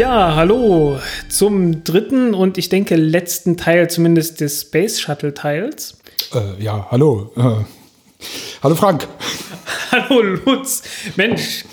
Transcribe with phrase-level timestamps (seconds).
[0.00, 5.98] Ja, hallo zum dritten und ich denke letzten Teil zumindest des Space Shuttle Teils.
[6.32, 7.30] Äh, ja, hallo.
[7.36, 7.66] Äh,
[8.62, 9.06] hallo Frank.
[9.90, 10.84] Hallo Lutz.
[11.16, 11.66] Mensch,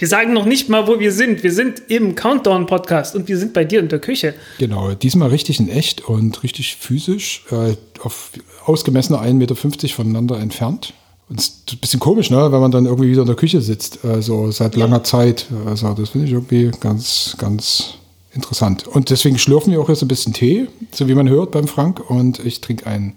[0.00, 1.44] wir sagen noch nicht mal, wo wir sind.
[1.44, 4.34] Wir sind im Countdown Podcast und wir sind bei dir in der Küche.
[4.58, 8.32] Genau, diesmal richtig in echt und richtig physisch, äh, auf
[8.64, 9.54] ausgemessene 1,50 Meter
[9.94, 10.94] voneinander entfernt.
[11.28, 13.60] Und es ist ein bisschen komisch, ne, wenn man dann irgendwie wieder in der Küche
[13.60, 15.46] sitzt, also seit langer Zeit.
[15.66, 17.94] Also das finde ich irgendwie ganz, ganz
[18.32, 18.86] interessant.
[18.86, 22.08] Und deswegen schlürfen wir auch jetzt ein bisschen Tee, so wie man hört beim Frank.
[22.08, 23.16] Und ich trinke einen,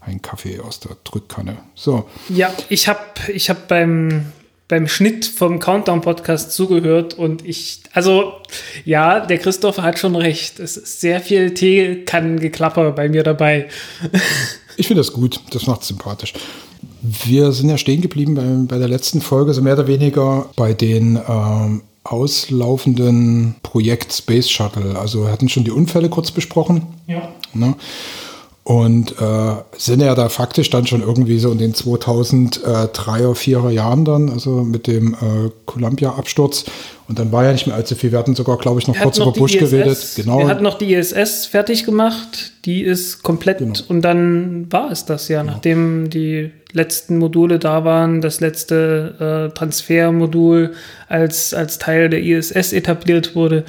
[0.00, 1.58] einen Kaffee aus der Drückkanne.
[1.74, 2.06] So.
[2.30, 3.00] Ja, ich habe
[3.32, 4.26] ich hab beim,
[4.68, 8.32] beim Schnitt vom Countdown-Podcast zugehört und ich, also
[8.86, 10.60] ja, der Christopher hat schon recht.
[10.60, 13.68] Es ist sehr viel Teekannengeklapper bei mir dabei.
[14.76, 16.32] Ich finde das gut, das macht sympathisch.
[17.02, 20.74] Wir sind ja stehen geblieben bei, bei der letzten Folge, so mehr oder weniger bei
[20.74, 24.98] den ähm, auslaufenden Projekt Space Shuttle.
[24.98, 26.82] Also wir hatten schon die Unfälle kurz besprochen.
[27.06, 27.28] Ja.
[27.54, 27.74] Ne?
[28.64, 34.04] Und äh, sind ja da faktisch dann schon irgendwie so in den 2003er, 4er Jahren
[34.04, 36.66] dann, also mit dem äh, Columbia-Absturz.
[37.10, 38.12] Und dann war ja nicht mehr allzu viel.
[38.12, 39.98] Wir hatten sogar, glaube ich, noch Wir kurz über noch die Bush ISS, geredet.
[40.14, 40.38] Genau.
[40.38, 42.52] Wir hatten noch die ISS fertig gemacht.
[42.64, 43.74] Die ist komplett Genau.
[43.88, 49.58] und dann war es das ja, nachdem die letzten Module da waren, das letzte äh,
[49.58, 50.70] Transfermodul
[51.08, 53.64] als, als Teil der ISS etabliert wurde.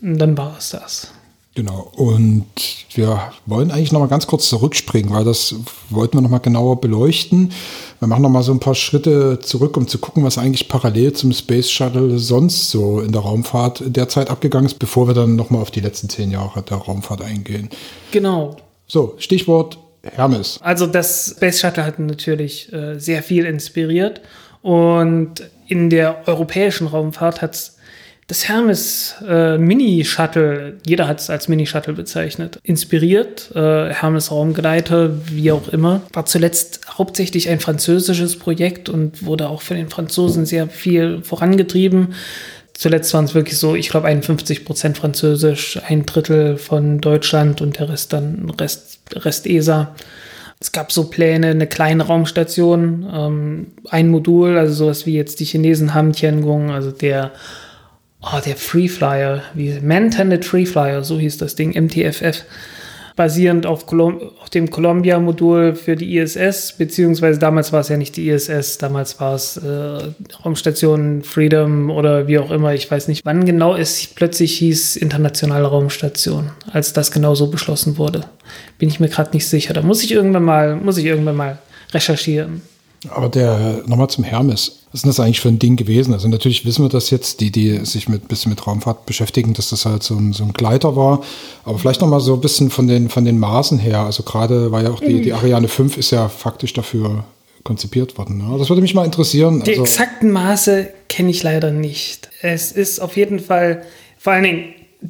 [0.00, 1.12] Und dann war es das.
[1.56, 1.90] Genau.
[1.96, 2.46] Und
[2.92, 5.54] wir wollen eigentlich noch mal ganz kurz zurückspringen, weil das
[5.88, 7.50] wollten wir noch mal genauer beleuchten.
[7.98, 11.14] Wir machen noch mal so ein paar Schritte zurück, um zu gucken, was eigentlich parallel
[11.14, 15.48] zum Space Shuttle sonst so in der Raumfahrt derzeit abgegangen ist, bevor wir dann noch
[15.48, 17.70] mal auf die letzten zehn Jahre der Raumfahrt eingehen.
[18.10, 18.56] Genau.
[18.86, 20.60] So, Stichwort Hermes.
[20.62, 24.20] Also das Space Shuttle hat natürlich äh, sehr viel inspiriert
[24.60, 27.75] und in der europäischen Raumfahrt hat es
[28.28, 33.52] das Hermes äh, Mini-Shuttle, jeder hat es als Mini-Shuttle bezeichnet, inspiriert.
[33.54, 39.62] Äh, Hermes Raumgleiter, wie auch immer, war zuletzt hauptsächlich ein französisches Projekt und wurde auch
[39.62, 42.14] von den Franzosen sehr viel vorangetrieben.
[42.74, 47.78] Zuletzt waren es wirklich so, ich glaube, 51 Prozent Französisch, ein Drittel von Deutschland und
[47.78, 49.94] der Rest dann Rest, Rest ESA.
[50.58, 55.44] Es gab so Pläne, eine kleine Raumstation, ähm, ein Modul, also sowas wie jetzt die
[55.44, 57.32] Chinesen haben Tiangong, also der,
[58.32, 62.44] oh, der Free Flyer, wie Man-Tended Free Flyer, so hieß das Ding, MTFF,
[63.14, 68.16] basierend auf, Colom auf dem Columbia-Modul für die ISS, beziehungsweise damals war es ja nicht
[68.16, 70.12] die ISS, damals war es äh,
[70.44, 75.66] Raumstation Freedom oder wie auch immer, ich weiß nicht, wann genau es plötzlich hieß Internationale
[75.66, 78.24] Raumstation, als das genau so beschlossen wurde.
[78.78, 79.72] Bin ich mir gerade nicht sicher.
[79.72, 81.58] Da muss ich irgendwann mal, muss ich irgendwann mal
[81.92, 82.60] recherchieren.
[83.10, 84.80] Aber der, nochmal zum Hermes.
[84.90, 86.12] Was ist denn das eigentlich für ein Ding gewesen?
[86.12, 89.70] Also natürlich wissen wir das jetzt, die, die sich mit bisschen mit Raumfahrt beschäftigen, dass
[89.70, 91.22] das halt so ein, so ein Gleiter war.
[91.64, 94.00] Aber vielleicht nochmal so ein bisschen von den, von den Maßen her.
[94.00, 97.24] Also gerade war ja auch die, die Ariane 5 ist ja faktisch dafür
[97.64, 98.38] konzipiert worden.
[98.38, 98.58] Ne?
[98.58, 99.62] Das würde mich mal interessieren.
[99.64, 102.30] Die Also, exakten Maße kenne ich leider nicht.
[102.40, 103.82] Es ist auf jeden Fall,
[104.18, 104.64] vor allen Dingen,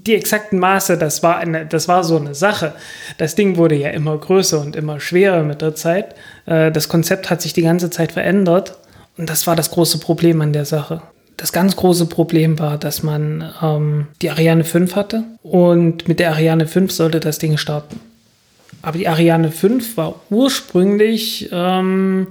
[0.05, 2.73] die exakten Maße, das war, eine, das war so eine Sache.
[3.19, 6.15] Das Ding wurde ja immer größer und immer schwerer mit der Zeit.
[6.47, 8.77] Äh, Das Konzept hat sich die ganze Zeit verändert
[9.17, 11.03] und das war das große Problem an der Sache.
[11.37, 16.31] Das ganz große Problem war, dass man ähm, die Ariane 5 hatte und mit der
[16.31, 18.01] Ariane 5 sollte das Ding starten.
[18.83, 22.29] Aber die Ariane 5 war ursprünglich, ähm,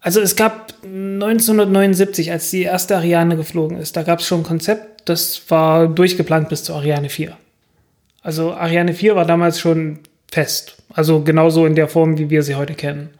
[0.00, 4.44] also es gab 1979, als die erste Ariane geflogen ist, da gab es schon ein
[4.44, 7.36] Konzept, das war durchgeplant bis zur Ariane 4.
[8.22, 10.00] Also Ariane 4 war damals schon
[10.30, 10.76] fest.
[10.92, 13.10] Also genauso in der Form, wie wir sie heute kennen.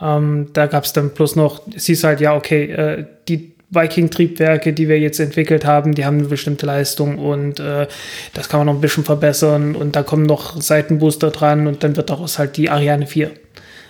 [0.00, 4.72] Ähm, da gab es dann bloß noch, es hieß halt, ja, okay, äh, die Viking-Triebwerke,
[4.72, 7.86] die wir jetzt entwickelt haben, die haben eine bestimmte Leistung und äh,
[8.32, 11.96] das kann man noch ein bisschen verbessern und da kommen noch Seitenbooster dran und dann
[11.96, 13.30] wird daraus halt die Ariane 4.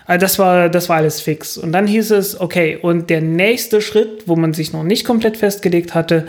[0.07, 1.57] Also das war, das war alles fix.
[1.57, 5.37] Und dann hieß es, okay, und der nächste Schritt, wo man sich noch nicht komplett
[5.37, 6.27] festgelegt hatte,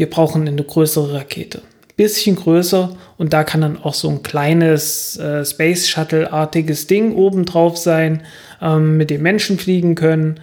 [0.00, 1.60] wir brauchen eine größere Rakete.
[1.94, 7.76] Bisschen größer und da kann dann auch so ein kleines äh, Space Shuttle-artiges Ding obendrauf
[7.76, 8.22] sein,
[8.62, 10.40] ähm, mit dem Menschen fliegen können.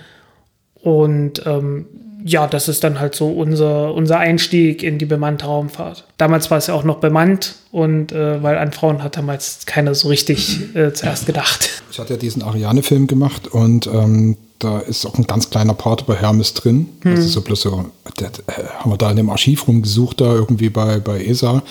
[0.75, 1.87] Und ähm,
[2.23, 6.05] ja, das ist dann halt so unser, unser Einstieg in die bemannte Raumfahrt.
[6.17, 9.95] Damals war es ja auch noch bemannt und äh, weil an Frauen hat damals keiner
[9.95, 11.81] so richtig äh, zuerst gedacht.
[11.91, 16.01] Ich hatte ja diesen Ariane-Film gemacht und ähm, da ist auch ein ganz kleiner Part
[16.01, 16.89] über Hermes drin.
[17.01, 17.15] Hm.
[17.15, 17.85] Das ist so bloß so,
[18.19, 21.61] der, äh, haben wir da in dem Archiv rumgesucht, da irgendwie bei, bei ESA.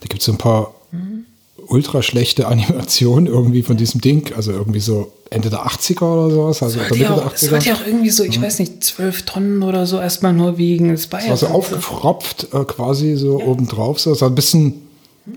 [0.00, 1.24] Da gibt es so ein paar hm.
[1.66, 4.32] ultra schlechte Animationen irgendwie von diesem Ding.
[4.34, 6.62] Also irgendwie so Ende der 80er oder sowas.
[6.62, 8.42] Also das, ja auch, das sollte ja auch irgendwie so, ich mhm.
[8.42, 10.90] weiß nicht, 12 Tonnen oder so erstmal nur wiegen.
[10.90, 13.46] Das war, das war so aufgefropft äh, quasi so ja.
[13.46, 14.00] obendrauf.
[14.00, 14.10] So.
[14.10, 14.82] Das sah ein bisschen,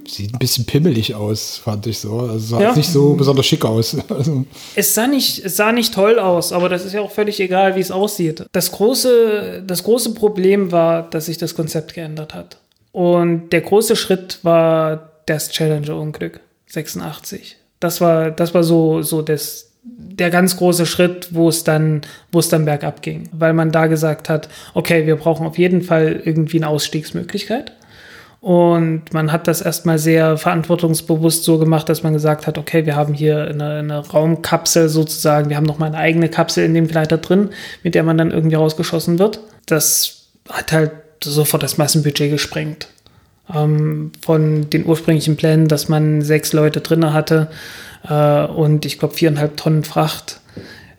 [0.08, 2.20] sieht ein bisschen pimmelig aus, fand ich so.
[2.20, 2.76] Also sah ja.
[2.76, 3.98] nicht so besonders schick aus.
[4.10, 4.46] Also.
[4.76, 7.76] Es, sah nicht, es sah nicht toll aus, aber das ist ja auch völlig egal,
[7.76, 8.46] wie es aussieht.
[8.52, 12.58] Das große, das große Problem war, dass sich das Konzept geändert hat.
[12.92, 17.58] Und der große Schritt war das Challenger-Unglück 86.
[17.80, 22.02] Das war, das war so, so das, der ganz große Schritt, wo es dann,
[22.32, 25.82] wo es dann bergab ging, weil man da gesagt hat, okay, wir brauchen auf jeden
[25.82, 27.74] Fall irgendwie eine Ausstiegsmöglichkeit.
[28.44, 32.98] Und man hat das erstmal sehr verantwortungsbewusst so gemacht, dass man gesagt hat, okay, wir
[32.98, 36.90] haben hier eine, eine Raumkapsel sozusagen, wir haben noch mal eine eigene Kapsel in dem
[36.90, 37.52] Gleiter drin,
[37.84, 39.40] mit der man dann irgendwie rausgeschossen wird.
[39.66, 40.92] Das hat halt
[41.24, 42.90] sofort das Massenbudget gesprengt.
[43.54, 47.48] Ähm, von den ursprünglichen Plänen, dass man sechs Leute drinne hatte,
[48.10, 50.42] äh, und ich glaube viereinhalb Tonnen Fracht.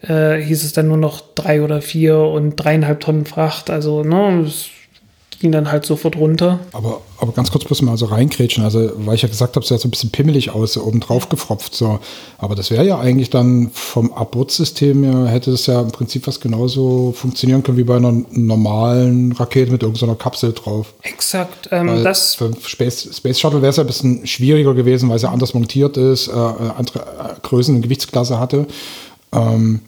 [0.01, 3.69] Äh, hieß es dann nur noch drei oder vier und dreieinhalb Tonnen Fracht.
[3.69, 4.71] Also, ne, es
[5.41, 6.61] ging dann halt sofort runter.
[6.73, 9.69] Aber, aber ganz kurz bloß mal so reinkrätschen, also weil ich ja gesagt habe, es
[9.69, 11.75] sah so ein bisschen pimmelig aus, so oben drauf gefropft.
[11.75, 11.99] So.
[12.39, 16.41] Aber das wäre ja eigentlich dann vom Abortsystem her, hätte das ja im Prinzip was
[16.41, 20.95] genauso funktionieren können wie bei einer normalen Rakete mit irgendeiner Kapsel drauf.
[21.03, 21.69] Exakt.
[21.71, 25.23] Ähm, das für Space, Space Shuttle wäre es ja ein bisschen schwieriger gewesen, weil es
[25.23, 28.67] ja anders montiert ist, äh, andere äh, Größen und Gewichtsklasse hatte.
[29.33, 29.81] Ähm,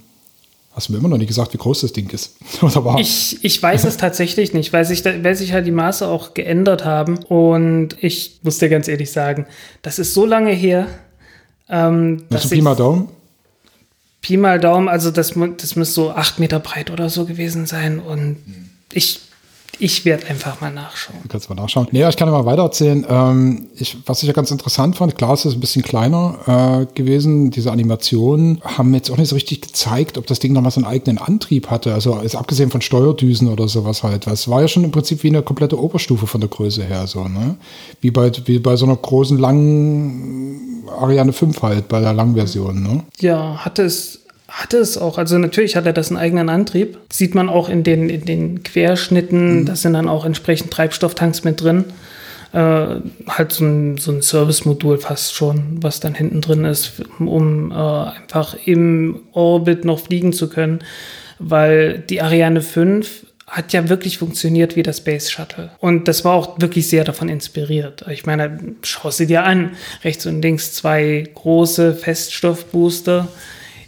[0.77, 2.37] Hast du mir immer noch nicht gesagt, wie groß das Ding ist?
[2.61, 3.01] Oder war?
[3.01, 6.85] Ich, ich weiß es tatsächlich nicht, weil sich, weil sich halt die Maße auch geändert
[6.85, 7.17] haben.
[7.17, 9.47] Und ich muss dir ganz ehrlich sagen,
[9.81, 10.87] das ist so lange her.
[11.71, 13.09] Ähm, dass Pi mal Daumen?
[14.21, 17.99] Pi mal Daumen, also das, das müsste so acht Meter breit oder so gewesen sein.
[17.99, 18.37] Und
[18.93, 19.21] ich
[19.79, 21.19] ich werde einfach mal nachschauen.
[21.23, 21.89] Du kannst mal nachschauen.
[21.91, 23.05] Nee, ich kann mal weiter erzählen.
[23.09, 26.95] Ähm, ich, was ich ja ganz interessant fand, klar, es ist ein bisschen kleiner äh,
[26.95, 27.51] gewesen.
[27.51, 30.89] Diese Animationen haben jetzt auch nicht so richtig gezeigt, ob das Ding nochmal so einen
[30.89, 31.95] eigenen Antrieb hatte.
[31.95, 34.27] Also jetzt abgesehen von Steuerdüsen oder sowas halt.
[34.27, 37.07] Es war ja schon im Prinzip wie eine komplette Oberstufe von der Größe her.
[37.07, 37.57] So, ne?
[38.01, 42.83] wie, bei, wie bei so einer großen, langen Ariane 5 halt, bei der Langversion.
[42.83, 43.05] Ne?
[43.21, 45.19] Ja, hatte es hatte es auch.
[45.19, 46.99] Also natürlich hat er das einen eigenen Antrieb.
[47.13, 49.61] sieht man auch in den, in den Querschnitten.
[49.61, 49.67] Mhm.
[49.67, 51.85] Da sind dann auch entsprechend Treibstofftanks mit drin.
[52.53, 57.73] Äh, halt so ein, so ein Service-Modul fast schon, was dann hinten drin ist, um
[57.73, 60.79] äh, einfach im Orbit noch fliegen zu können.
[61.39, 65.71] Weil die Ariane 5 hat ja wirklich funktioniert wie das Space Shuttle.
[65.79, 68.05] Und das war auch wirklich sehr davon inspiriert.
[68.11, 69.73] Ich meine, schau sie dir an.
[70.03, 73.29] Rechts und links zwei große Feststoffbooster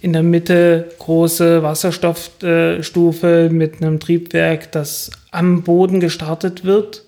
[0.00, 7.04] in der Mitte große Wasserstoffstufe mit einem Triebwerk, das am Boden gestartet wird.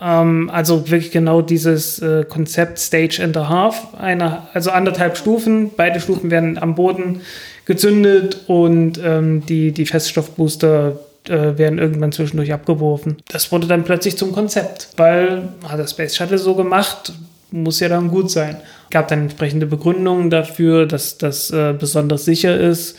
[0.00, 5.70] Ähm, also wirklich genau dieses äh, Konzept Stage and a Half, eine, also anderthalb Stufen.
[5.76, 7.22] Beide Stufen werden am Boden
[7.64, 10.98] gezündet und ähm, die, die Feststoffbooster
[11.28, 13.16] äh, werden irgendwann zwischendurch abgeworfen.
[13.28, 17.12] Das wurde dann plötzlich zum Konzept, weil hat das Space Shuttle so gemacht,
[17.50, 18.56] muss ja dann gut sein.
[18.90, 22.96] Gab dann entsprechende Begründungen dafür, dass das äh, besonders sicher ist,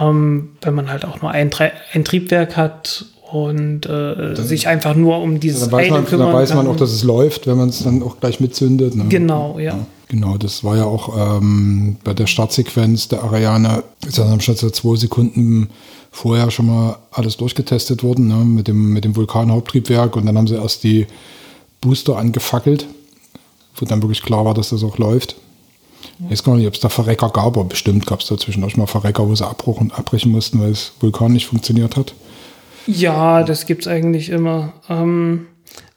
[0.00, 1.50] ähm, wenn man halt auch nur ein,
[1.92, 6.36] ein Triebwerk hat und äh, sich einfach nur um dieses dann weiß man, kümmern Dann
[6.36, 8.96] weiß man auch, dass es läuft, wenn man es dann auch gleich mitzündet.
[8.96, 9.04] Ne?
[9.08, 9.76] Genau, ja.
[9.76, 9.86] ja.
[10.08, 14.68] Genau, das war ja auch ähm, bei der Startsequenz der Ariane, ist dann schon so
[14.70, 15.70] zwei Sekunden
[16.10, 18.44] vorher schon mal alles durchgetestet worden, ne?
[18.44, 21.06] mit dem, mit dem Vulkan-Haupttriebwerk und dann haben sie erst die
[21.80, 22.86] Booster angefackelt
[23.80, 25.36] wo dann wirklich klar war, dass das auch läuft.
[26.24, 28.76] Ich weiß gar nicht, ob es da Verrecker gab, aber bestimmt gab es da zwischendurch
[28.76, 32.14] mal Verrecker, wo sie abbruchen, abbrechen mussten, weil das Vulkan nicht funktioniert hat.
[32.86, 34.72] Ja, das gibt es eigentlich immer.
[34.88, 35.46] Ähm,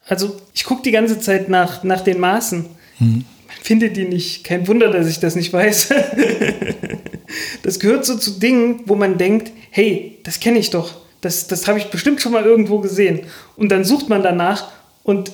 [0.08, 2.66] also ich gucke die ganze Zeit nach, nach den Maßen.
[2.98, 3.08] Hm.
[3.48, 4.44] Man findet die nicht.
[4.44, 5.90] Kein Wunder, dass ich das nicht weiß.
[7.64, 10.94] das gehört so zu Dingen, wo man denkt, hey, das kenne ich doch.
[11.22, 13.22] Das, das habe ich bestimmt schon mal irgendwo gesehen.
[13.56, 14.70] Und dann sucht man danach
[15.04, 15.32] und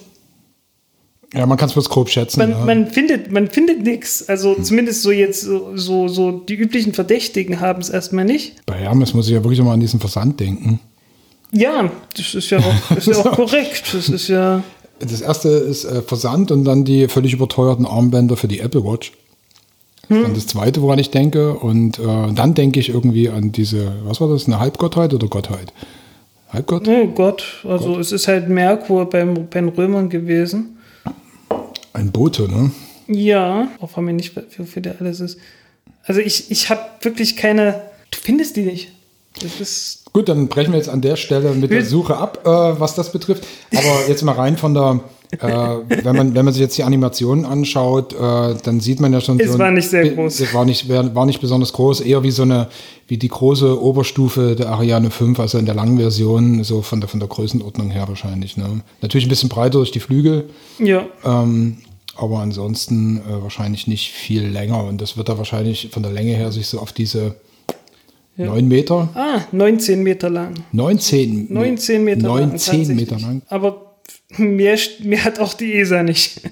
[1.33, 2.39] ja, man kann es bloß grob schätzen.
[2.39, 2.65] Man, ja.
[2.65, 4.27] man, findet, man findet nichts.
[4.27, 4.63] Also hm.
[4.63, 8.65] zumindest so jetzt so, so, die üblichen Verdächtigen haben es erstmal nicht.
[8.65, 10.79] Bei Hermes muss ich ja wirklich mal an diesen Versand denken.
[11.51, 13.93] Ja, das ist ja auch, ist ja auch korrekt.
[13.93, 14.63] Das ist ja.
[14.99, 19.13] Das erste ist äh, Versand und dann die völlig überteuerten Armbänder für die Apple Watch.
[20.09, 21.53] Das ist dann das Zweite, woran ich denke.
[21.53, 25.71] Und äh, dann denke ich irgendwie an diese, was war das, eine Halbgottheit oder Gottheit?
[26.51, 26.87] Halbgott?
[26.87, 27.99] Oh Gott, also Gott.
[27.99, 30.78] es ist halt Merkur beim, bei den Römern gewesen.
[31.99, 32.71] Ein Bote, ne?
[33.07, 35.37] Ja, auch von mir nicht, wofür der alles ist.
[36.05, 38.93] Also ich, ich habe wirklich keine, du findest die nicht.
[39.41, 42.79] Das ist Gut, dann brechen wir jetzt an der Stelle mit der Suche ab, äh,
[42.79, 43.45] was das betrifft.
[43.75, 45.01] Aber jetzt mal rein von der,
[45.31, 45.47] äh,
[46.03, 49.39] wenn, man, wenn man sich jetzt die Animationen anschaut, äh, dann sieht man ja schon.
[49.39, 50.39] Es so war nicht sehr groß.
[50.39, 52.69] Es war nicht, war nicht besonders groß, eher wie so eine,
[53.07, 57.07] wie die große Oberstufe der Ariane 5, also in der langen Version, so von der,
[57.07, 58.57] von der Größenordnung her wahrscheinlich.
[58.57, 58.81] Ne?
[59.01, 60.49] Natürlich ein bisschen breiter durch die Flügel.
[60.79, 61.05] Ja.
[61.23, 61.77] Ähm,
[62.19, 64.83] aber ansonsten äh, wahrscheinlich nicht viel länger.
[64.85, 67.35] Und das wird da wahrscheinlich von der Länge her sich so auf diese
[68.37, 68.45] ja.
[68.45, 69.09] 9 Meter?
[69.15, 70.53] Ah, 19 Meter lang.
[70.71, 71.47] 19?
[71.53, 72.95] 19 Meter 19 lang.
[72.95, 73.41] Meter lang.
[73.49, 73.95] Aber
[74.37, 76.41] mehr, mehr hat auch die ESA nicht.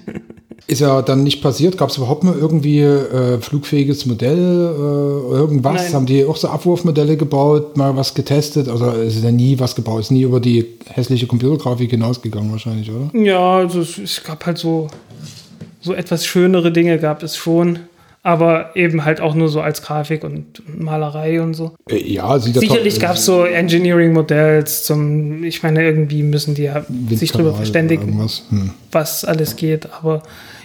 [0.68, 1.78] Ist ja dann nicht passiert?
[1.78, 4.36] Gab es überhaupt mal irgendwie äh, flugfähiges Modell?
[4.36, 5.84] Äh, irgendwas?
[5.84, 5.92] Nein.
[5.94, 8.68] Haben die auch so Abwurfmodelle gebaut, mal was getestet?
[8.68, 13.10] Also ist ja nie was gebaut, ist nie über die hässliche Computergrafik hinausgegangen wahrscheinlich, oder?
[13.18, 14.88] Ja, also es, es gab halt so,
[15.88, 17.80] so etwas schönere Dinge gab es schon
[18.22, 21.72] aber eben halt auch nur so als Grafik und Malerei und so.
[21.88, 26.84] Äh, ja, sieht Sicherlich gab es so Engineering-Modells zum, ich meine, irgendwie müssen die ja
[27.10, 28.70] sich darüber verständigen, hm.
[28.92, 30.22] was alles geht, aber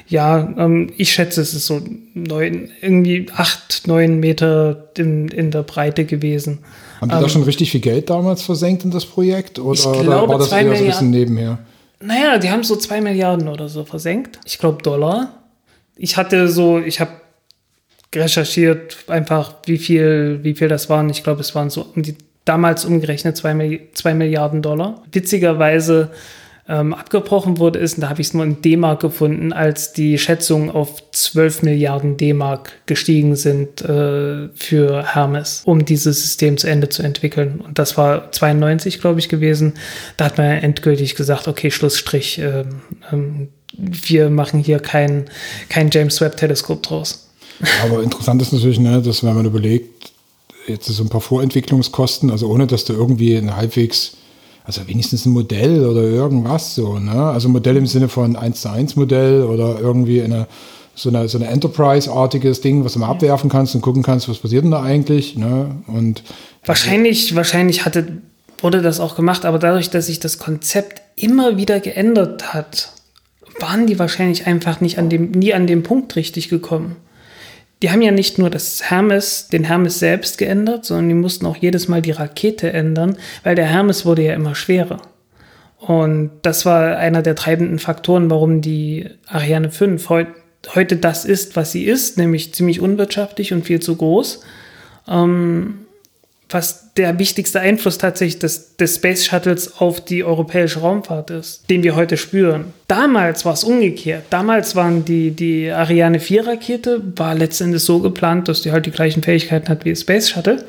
[0.09, 1.81] ja, ähm, ich schätze, es ist so
[2.13, 6.59] neun, irgendwie acht, neun Meter in, in der Breite gewesen.
[6.99, 9.59] Haben die ähm, da schon richtig viel Geld damals versenkt in das Projekt?
[9.59, 11.59] Oder, glaube, oder war das eher so ein bisschen nebenher?
[12.03, 14.39] Naja, die haben so zwei Milliarden oder so versenkt.
[14.45, 15.43] Ich glaube Dollar.
[15.95, 17.11] Ich hatte so, ich habe
[18.13, 21.09] recherchiert, einfach wie viel, wie viel das waren.
[21.09, 25.01] Ich glaube, es waren so um die damals umgerechnet 2 Milliarden Dollar.
[25.11, 26.11] Witzigerweise
[26.67, 30.17] ähm, abgebrochen wurde ist, und da habe ich es nur in D-Mark gefunden, als die
[30.17, 36.89] Schätzungen auf 12 Milliarden D-Mark gestiegen sind äh, für Hermes, um dieses System zu Ende
[36.89, 37.59] zu entwickeln.
[37.59, 39.73] Und das war 92, glaube ich, gewesen.
[40.15, 42.65] Da hat man endgültig gesagt, okay, Schlussstrich, äh, äh,
[43.75, 45.25] wir machen hier kein,
[45.67, 47.29] kein James Webb-Teleskop draus.
[47.83, 50.11] Aber interessant ist natürlich, ne, dass wenn man überlegt,
[50.67, 54.17] jetzt so ein paar Vorentwicklungskosten, also ohne dass du irgendwie ein halbwegs,
[54.63, 57.11] also wenigstens ein Modell oder irgendwas so, ne?
[57.11, 60.47] Also Modell im Sinne von 1 zu 1 Modell oder irgendwie eine,
[60.95, 64.37] so eine, so eine Enterprise-artiges Ding, was du mal abwerfen kannst und gucken kannst, was
[64.37, 65.75] passiert denn da eigentlich, ne?
[65.87, 66.23] Und
[66.65, 68.21] wahrscheinlich, wahrscheinlich hatte,
[68.61, 72.93] wurde das auch gemacht, aber dadurch, dass sich das Konzept immer wieder geändert hat,
[73.59, 76.95] waren die wahrscheinlich einfach nicht an dem, nie an dem Punkt richtig gekommen
[77.83, 81.57] die haben ja nicht nur das Hermes, den Hermes selbst geändert, sondern die mussten auch
[81.57, 85.01] jedes Mal die Rakete ändern, weil der Hermes wurde ja immer schwerer.
[85.79, 90.27] Und das war einer der treibenden Faktoren, warum die Ariane 5 heut,
[90.73, 94.39] heute das ist, was sie ist, nämlich ziemlich unwirtschaftlich und viel zu groß.
[95.09, 95.79] Ähm,
[96.49, 101.83] was der wichtigste Einfluss tatsächlich des, des Space Shuttles auf die europäische Raumfahrt ist, den
[101.83, 102.65] wir heute spüren.
[102.87, 104.25] Damals war es umgekehrt.
[104.29, 108.91] Damals waren die, die Ariane 4 Rakete, war letztendlich so geplant, dass die halt die
[108.91, 110.63] gleichen Fähigkeiten hat wie das Space Shuttle.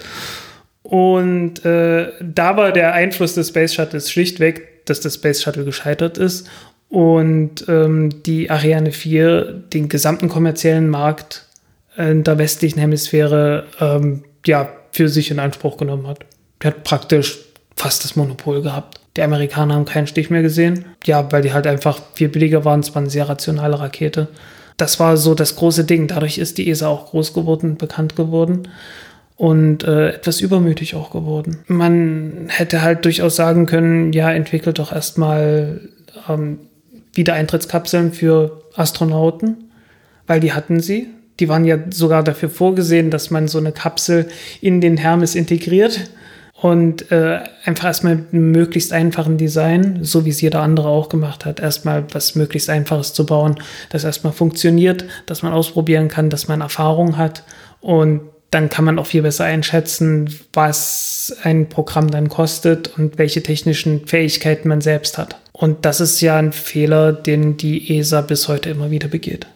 [0.83, 6.19] Und äh, da war der Einfluss des Space Shuttles schlichtweg, dass das Space Shuttle gescheitert
[6.19, 6.49] ist
[6.89, 11.47] und ähm, die Ariane 4 den gesamten kommerziellen Markt
[11.97, 16.21] in der westlichen Hemisphäre ähm, ja, für sich in Anspruch genommen hat.
[16.63, 17.39] Der hat praktisch
[17.77, 19.01] fast das Monopol gehabt.
[19.17, 20.85] Die Amerikaner haben keinen Stich mehr gesehen.
[21.05, 22.81] Ja, weil die halt einfach viel billiger waren.
[22.81, 24.29] Es war eine sehr rationale Rakete.
[24.77, 26.07] Das war so das große Ding.
[26.07, 28.69] Dadurch ist die ESA auch groß geworden, bekannt geworden
[29.37, 31.65] und äh, etwas übermütig auch geworden.
[31.67, 35.81] Man hätte halt durchaus sagen können, ja, entwickelt doch erstmal
[36.29, 36.61] ähm,
[37.15, 39.71] Wiedereintrittskapseln für Astronauten,
[40.29, 41.09] weil die hatten sie
[41.41, 44.29] die waren ja sogar dafür vorgesehen, dass man so eine Kapsel
[44.61, 46.11] in den Hermes integriert
[46.61, 51.45] und äh, einfach erstmal mit möglichst einfachen Design, so wie es jeder andere auch gemacht
[51.45, 53.57] hat, erstmal was möglichst einfaches zu bauen,
[53.91, 57.43] das erstmal funktioniert, dass man ausprobieren kann, dass man Erfahrung hat
[57.81, 63.43] und dann kann man auch viel besser einschätzen, was ein Programm dann kostet und welche
[63.43, 65.41] technischen Fähigkeiten man selbst hat.
[65.53, 69.49] Und das ist ja ein Fehler, den die ESA bis heute immer wieder begeht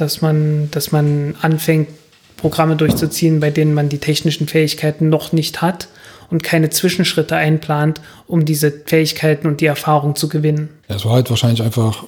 [0.00, 1.88] dass man, dass man anfängt,
[2.36, 5.88] Programme durchzuziehen, bei denen man die technischen Fähigkeiten noch nicht hat
[6.30, 10.70] und keine Zwischenschritte einplant, um diese Fähigkeiten und die Erfahrung zu gewinnen.
[10.88, 12.04] Es war halt wahrscheinlich einfach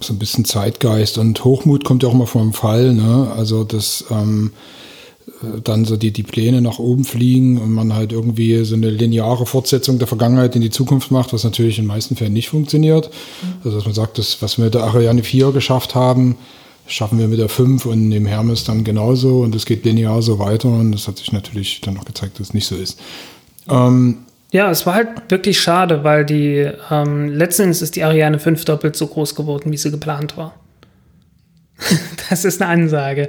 [0.00, 2.92] so ein bisschen Zeitgeist und Hochmut kommt ja auch mal vom Fall.
[2.92, 3.32] Ne?
[3.36, 4.52] Also, dass ähm,
[5.62, 9.46] dann so die, die Pläne nach oben fliegen und man halt irgendwie so eine lineare
[9.46, 13.10] Fortsetzung der Vergangenheit in die Zukunft macht, was natürlich in den meisten Fällen nicht funktioniert.
[13.62, 16.36] Also, dass man sagt, das, was wir mit der Ariane 4 geschafft haben,
[16.92, 20.38] schaffen wir mit der 5 und dem Hermes dann genauso und es geht linear so
[20.38, 23.00] weiter und das hat sich natürlich dann auch gezeigt, dass es nicht so ist.
[23.68, 24.18] Ähm,
[24.50, 28.96] ja, es war halt wirklich schade, weil die ähm, letztendlich ist die Ariane 5 doppelt
[28.96, 30.54] so groß geworden, wie sie geplant war.
[32.30, 33.28] das ist eine Ansage.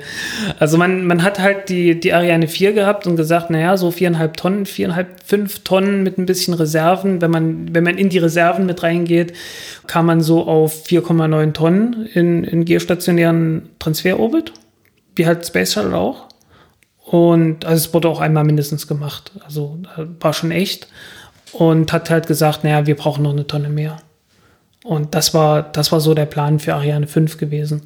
[0.59, 4.37] Also man, man hat halt die, die Ariane 4 gehabt und gesagt, naja, so viereinhalb
[4.37, 7.21] Tonnen, viereinhalb, fünf Tonnen mit ein bisschen Reserven.
[7.21, 9.33] Wenn man, wenn man in die Reserven mit reingeht,
[9.87, 14.53] kam man so auf 4,9 Tonnen in, in geostationären Transferorbit,
[15.15, 16.27] wie halt Space Shuttle auch.
[17.05, 19.31] Und also es wurde auch einmal mindestens gemacht.
[19.45, 19.77] Also
[20.19, 20.87] war schon echt.
[21.51, 23.97] Und hat halt gesagt, naja, wir brauchen noch eine Tonne mehr.
[24.83, 27.83] Und das war, das war so der Plan für Ariane 5 gewesen.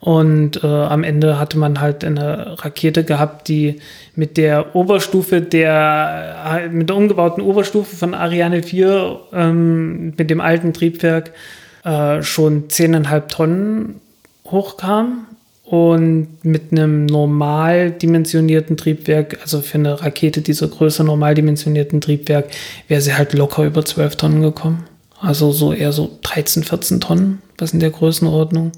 [0.00, 3.80] Und äh, am Ende hatte man halt eine Rakete gehabt, die
[4.14, 10.40] mit der Oberstufe der, äh, mit der umgebauten Oberstufe von Ariane 4, ähm, mit dem
[10.40, 11.32] alten Triebwerk,
[11.84, 14.00] äh, schon 10,5 Tonnen
[14.46, 15.26] hochkam.
[15.64, 22.46] Und mit einem normal dimensionierten Triebwerk, also für eine Rakete dieser Größe normal dimensionierten Triebwerk,
[22.86, 24.84] wäre sie halt locker über 12 Tonnen gekommen.
[25.20, 28.72] Also so eher so 13, 14 Tonnen, was in der Größenordnung.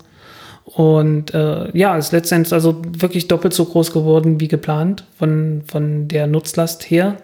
[0.74, 6.08] Und äh, ja, ist letztendlich also wirklich doppelt so groß geworden wie geplant von, von
[6.08, 7.16] der Nutzlast her.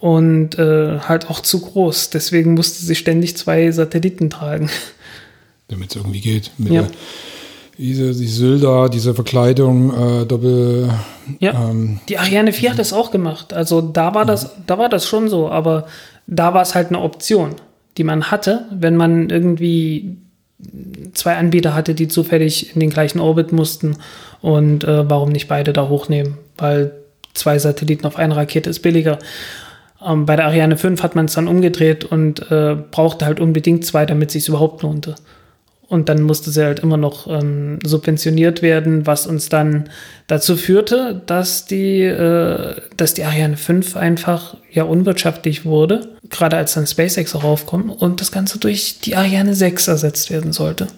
[0.00, 2.10] Und äh, halt auch zu groß.
[2.10, 4.70] Deswegen musste sie ständig zwei Satelliten tragen.
[5.68, 6.50] Damit es irgendwie geht.
[6.58, 6.86] ja.
[7.76, 10.90] diese, die Sylda, diese Verkleidung, äh, Doppel.
[11.40, 11.70] Ja.
[11.70, 13.52] Ähm, die Ariane 4 hat das auch gemacht.
[13.52, 15.86] Also da war das, da war das schon so, aber
[16.26, 17.56] da war es halt eine Option,
[17.98, 20.16] die man hatte, wenn man irgendwie
[21.14, 23.96] zwei Anbieter hatte, die zufällig in den gleichen Orbit mussten.
[24.40, 26.38] Und äh, warum nicht beide da hochnehmen?
[26.56, 26.92] Weil
[27.34, 29.18] zwei Satelliten auf eine Rakete ist billiger.
[30.04, 33.84] Ähm, bei der Ariane 5 hat man es dann umgedreht und äh, brauchte halt unbedingt
[33.84, 35.14] zwei, damit es sich überhaupt lohnte.
[35.88, 39.88] Und dann musste sie halt immer noch ähm, subventioniert werden, was uns dann
[40.26, 46.74] dazu führte, dass die, äh, dass die Ariane 5 einfach ja unwirtschaftlich wurde, gerade als
[46.74, 50.88] dann SpaceX auch aufkommt und das Ganze durch die Ariane 6 ersetzt werden sollte.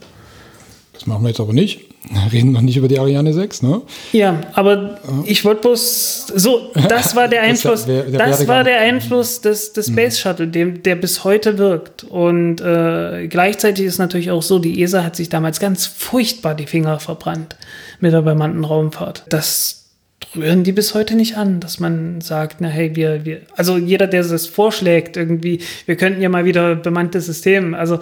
[1.01, 1.81] Das machen wir jetzt aber nicht.
[2.11, 3.81] Wir reden noch nicht über die Ariane 6, ne?
[4.13, 8.65] Ja, aber ich wollte bloß so, das war der Einfluss, das, wär, der das war
[8.65, 9.93] der Einfluss des, des mhm.
[9.95, 12.05] Space Shuttle, dem, der bis heute wirkt.
[12.05, 16.67] Und äh, gleichzeitig ist natürlich auch so, die ESA hat sich damals ganz furchtbar die
[16.67, 17.57] Finger verbrannt
[18.01, 19.25] mit der bemannten Raumfahrt.
[19.31, 19.87] Das
[20.37, 24.07] rühren die bis heute nicht an, dass man sagt, na hey, wir, wir, also jeder,
[24.07, 28.01] der das vorschlägt, irgendwie, wir könnten ja mal wieder bemannte Systeme, also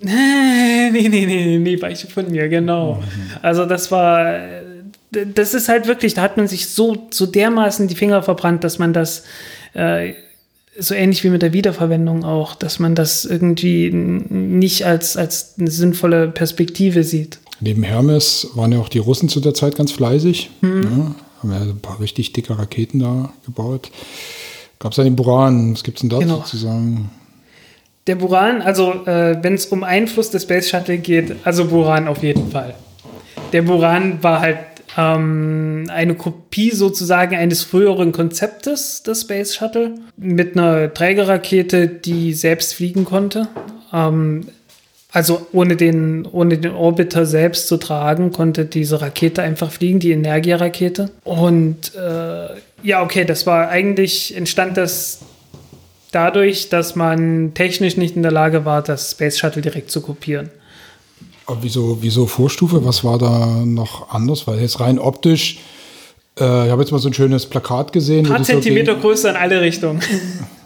[0.00, 2.94] Nee, nee, nee, nee, nee, Weiche von mir, genau.
[2.94, 3.02] Mhm.
[3.42, 4.40] Also das war,
[5.10, 8.78] das ist halt wirklich, da hat man sich so, so dermaßen die Finger verbrannt, dass
[8.78, 9.24] man das,
[9.74, 10.12] äh,
[10.78, 15.70] so ähnlich wie mit der Wiederverwendung auch, dass man das irgendwie nicht als, als eine
[15.70, 17.40] sinnvolle Perspektive sieht.
[17.60, 20.50] Neben Hermes waren ja auch die Russen zu der Zeit ganz fleißig.
[20.60, 20.80] Mhm.
[20.80, 21.14] Ne?
[21.42, 23.90] Haben ja ein paar richtig dicke Raketen da gebaut.
[24.78, 26.40] Gab es ja den Buran, was gibt es denn dazu genau.
[26.42, 27.10] zu sagen?
[28.08, 32.22] Der Buran, also äh, wenn es um Einfluss des Space Shuttle geht, also Buran auf
[32.22, 32.74] jeden Fall.
[33.52, 34.58] Der Buran war halt
[34.96, 42.74] ähm, eine Kopie sozusagen eines früheren Konzeptes des Space Shuttle mit einer Trägerrakete, die selbst
[42.74, 43.46] fliegen konnte.
[43.92, 44.48] Ähm,
[45.12, 50.12] also ohne den, ohne den Orbiter selbst zu tragen, konnte diese Rakete einfach fliegen, die
[50.12, 51.10] Energia-Rakete.
[51.24, 52.48] Und äh,
[52.82, 55.20] ja, okay, das war eigentlich, entstand das
[56.12, 60.50] dadurch, dass man technisch nicht in der Lage war, das Space Shuttle direkt zu kopieren.
[61.46, 62.84] Aber wieso, wieso Vorstufe?
[62.84, 64.46] Was war da noch anders?
[64.46, 65.60] Weil jetzt rein optisch,
[66.38, 68.26] äh, ich habe jetzt mal so ein schönes Plakat gesehen.
[68.26, 70.00] Ein paar Zentimeter so größer in alle Richtungen.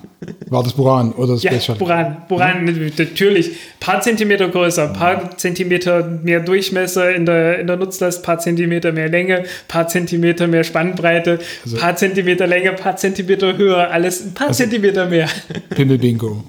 [0.46, 1.78] War das Buran oder das ja, Space Shuttle?
[1.78, 2.64] Buran, Buran
[2.98, 3.48] natürlich.
[3.48, 8.38] Ein paar Zentimeter größer, ein paar Zentimeter mehr Durchmesser in der, in der Nutzlast, paar
[8.38, 14.24] Zentimeter mehr Länge, paar Zentimeter mehr Spannbreite, also, paar Zentimeter Länge, paar Zentimeter höher, alles
[14.24, 15.28] ein paar also Zentimeter mehr.
[15.70, 16.44] Pimmelbingo.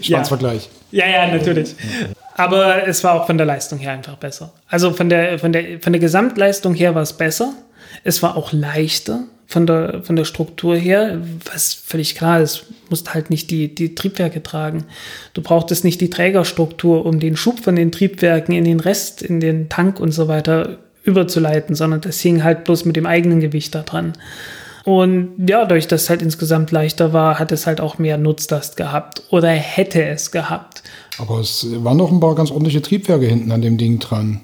[0.00, 0.68] Schwanzvergleich.
[0.94, 1.06] Ja.
[1.08, 1.74] ja, ja, natürlich.
[2.36, 4.52] Aber es war auch von der Leistung her einfach besser.
[4.68, 7.52] Also von der, von der, von der Gesamtleistung her war es besser.
[8.04, 11.20] Es war auch leichter von der, von der Struktur her,
[11.52, 14.84] was völlig klar ist, musst halt nicht die, die Triebwerke tragen.
[15.32, 19.40] Du brauchtest nicht die Trägerstruktur, um den Schub von den Triebwerken in den Rest, in
[19.40, 23.74] den Tank und so weiter überzuleiten, sondern das hing halt bloß mit dem eigenen Gewicht
[23.74, 24.14] da dran.
[24.84, 28.76] Und ja, dadurch, dass es halt insgesamt leichter war, hat es halt auch mehr Nutzlast
[28.76, 30.82] gehabt oder hätte es gehabt.
[31.18, 34.42] Aber es waren noch ein paar ganz ordentliche Triebwerke hinten an dem Ding dran.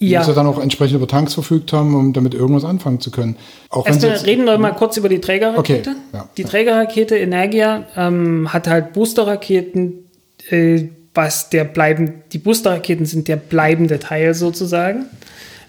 [0.00, 0.20] Ja.
[0.20, 3.36] Muss er dann auch entsprechend über Tanks verfügt haben, um damit irgendwas anfangen zu können.
[3.68, 5.90] Auch Erstmal reden wir mal kurz über die Trägerrakete.
[5.90, 6.28] Okay, ja.
[6.36, 10.08] Die Trägerrakete Energia ähm, hat halt Boosterraketen,
[10.50, 10.84] äh,
[11.14, 15.06] was der bleiben, die Boosterraketen sind der bleibende Teil sozusagen.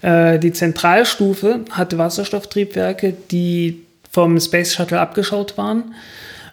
[0.02, 5.94] Äh, die Zentralstufe hatte Wasserstofftriebwerke, die vom Space Shuttle abgeschaut waren.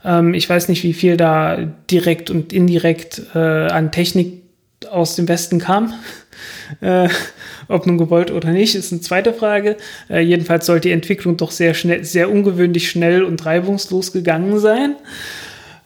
[0.03, 1.57] Ähm, ich weiß nicht, wie viel da
[1.91, 4.41] direkt und indirekt äh, an Technik
[4.89, 5.93] aus dem Westen kam.
[6.82, 7.10] Äh,
[7.67, 9.78] ob nun gewollt oder nicht, ist eine zweite Frage.
[10.10, 14.95] Äh, jedenfalls sollte die Entwicklung doch sehr schnell, sehr ungewöhnlich schnell und reibungslos gegangen sein.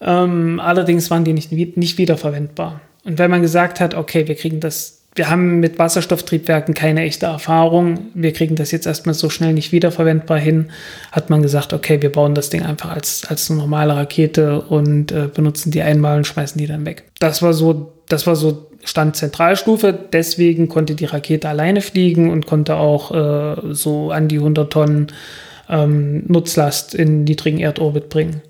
[0.02, 2.82] Ähm, allerdings waren die nicht, nicht wiederverwendbar.
[3.04, 7.26] Und wenn man gesagt hat, okay, wir kriegen das wir haben mit Wasserstofftriebwerken keine echte
[7.26, 8.12] Erfahrung.
[8.14, 10.70] Wir kriegen das jetzt erstmal so schnell nicht wiederverwendbar hin.
[11.12, 15.12] Hat man gesagt, okay, wir bauen das Ding einfach als, als eine normale Rakete und
[15.12, 17.04] äh, benutzen die einmal und schmeißen die dann weg.
[17.20, 19.94] Das war so, das war so Stand Zentralstufe.
[20.14, 25.08] Deswegen konnte die Rakete alleine fliegen und konnte auch äh, so an die 100 Tonnen
[25.68, 28.42] ähm, Nutzlast in niedrigen Erdorbit bringen.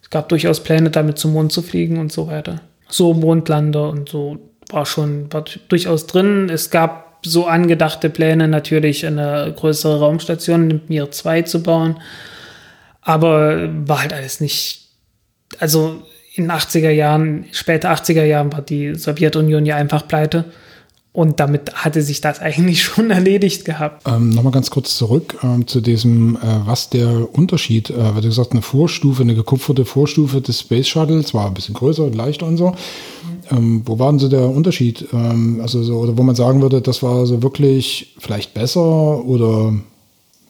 [0.00, 2.60] Es gab durchaus Pläne, damit zum Mond zu fliegen und so weiter.
[2.88, 4.38] So Mondlander und so
[4.70, 6.48] war schon war durchaus drin.
[6.50, 11.96] Es gab so angedachte Pläne, natürlich eine größere Raumstation, Mir 2 zu bauen.
[13.00, 14.88] Aber war halt alles nicht.
[15.58, 16.02] Also
[16.34, 20.44] in den 80er Jahren, später 80er Jahren war die Sowjetunion ja einfach pleite.
[21.12, 24.02] Und damit hatte sich das eigentlich schon erledigt gehabt.
[24.06, 28.28] Ähm, Nochmal ganz kurz zurück ähm, zu diesem, äh, was der Unterschied, äh, wie du
[28.28, 32.46] gesagt, eine Vorstufe, eine gekupferte Vorstufe des Space Shuttles, war ein bisschen größer und leichter
[32.46, 32.74] und so.
[33.50, 35.06] Ähm, wo war denn so der Unterschied?
[35.12, 39.74] Ähm, also so, oder wo man sagen würde, das war so wirklich vielleicht besser oder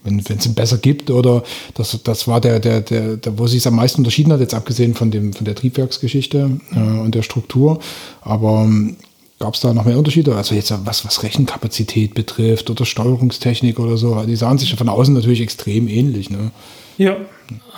[0.02, 1.42] wenn es ihn besser gibt oder
[1.74, 4.94] das, das war der, der, der, der wo sich am meisten unterschieden hat, jetzt abgesehen
[4.94, 7.78] von, dem, von der Triebwerksgeschichte äh, und der Struktur.
[8.20, 8.96] Aber ähm,
[9.40, 10.36] Gab es da noch mehr Unterschiede?
[10.36, 14.22] Also jetzt was, was Rechenkapazität betrifft oder Steuerungstechnik oder so.
[14.24, 16.30] Die sahen sich von außen natürlich extrem ähnlich.
[16.30, 16.52] Ne?
[16.96, 17.16] Ja.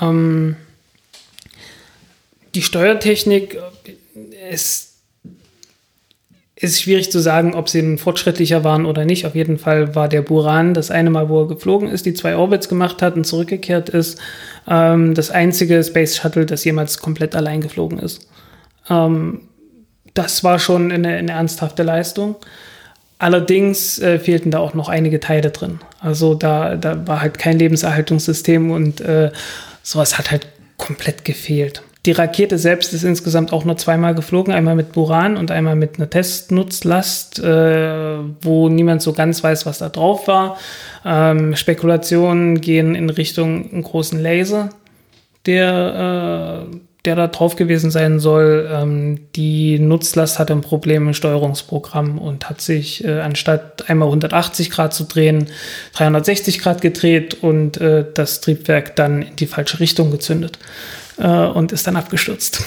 [0.00, 0.56] Ähm,
[2.54, 3.58] die Steuertechnik
[4.50, 4.95] ist,
[6.58, 9.26] ist schwierig zu sagen, ob sie fortschrittlicher waren oder nicht.
[9.26, 12.34] Auf jeden Fall war der Buran das eine Mal, wo er geflogen ist, die zwei
[12.34, 14.18] Orbits gemacht hat und zurückgekehrt ist,
[14.66, 18.26] ähm, das einzige Space Shuttle, das jemals komplett allein geflogen ist.
[18.88, 19.42] Ähm,
[20.14, 22.36] das war schon eine, eine ernsthafte Leistung.
[23.18, 25.80] Allerdings äh, fehlten da auch noch einige Teile drin.
[26.00, 29.30] Also da, da war halt kein Lebenserhaltungssystem und äh,
[29.82, 30.46] sowas hat halt
[30.78, 31.82] komplett gefehlt.
[32.06, 35.96] Die Rakete selbst ist insgesamt auch nur zweimal geflogen, einmal mit Buran und einmal mit
[35.96, 40.56] einer Testnutzlast, äh, wo niemand so ganz weiß, was da drauf war.
[41.04, 44.70] Ähm, Spekulationen gehen in Richtung einen großen Laser,
[45.46, 48.68] der äh, der da drauf gewesen sein soll.
[48.70, 54.70] Ähm, die Nutzlast hatte ein Problem im Steuerungsprogramm und hat sich äh, anstatt einmal 180
[54.70, 55.46] Grad zu drehen,
[55.94, 60.58] 360 Grad gedreht und äh, das Triebwerk dann in die falsche Richtung gezündet
[61.18, 62.62] äh, und ist dann abgestürzt.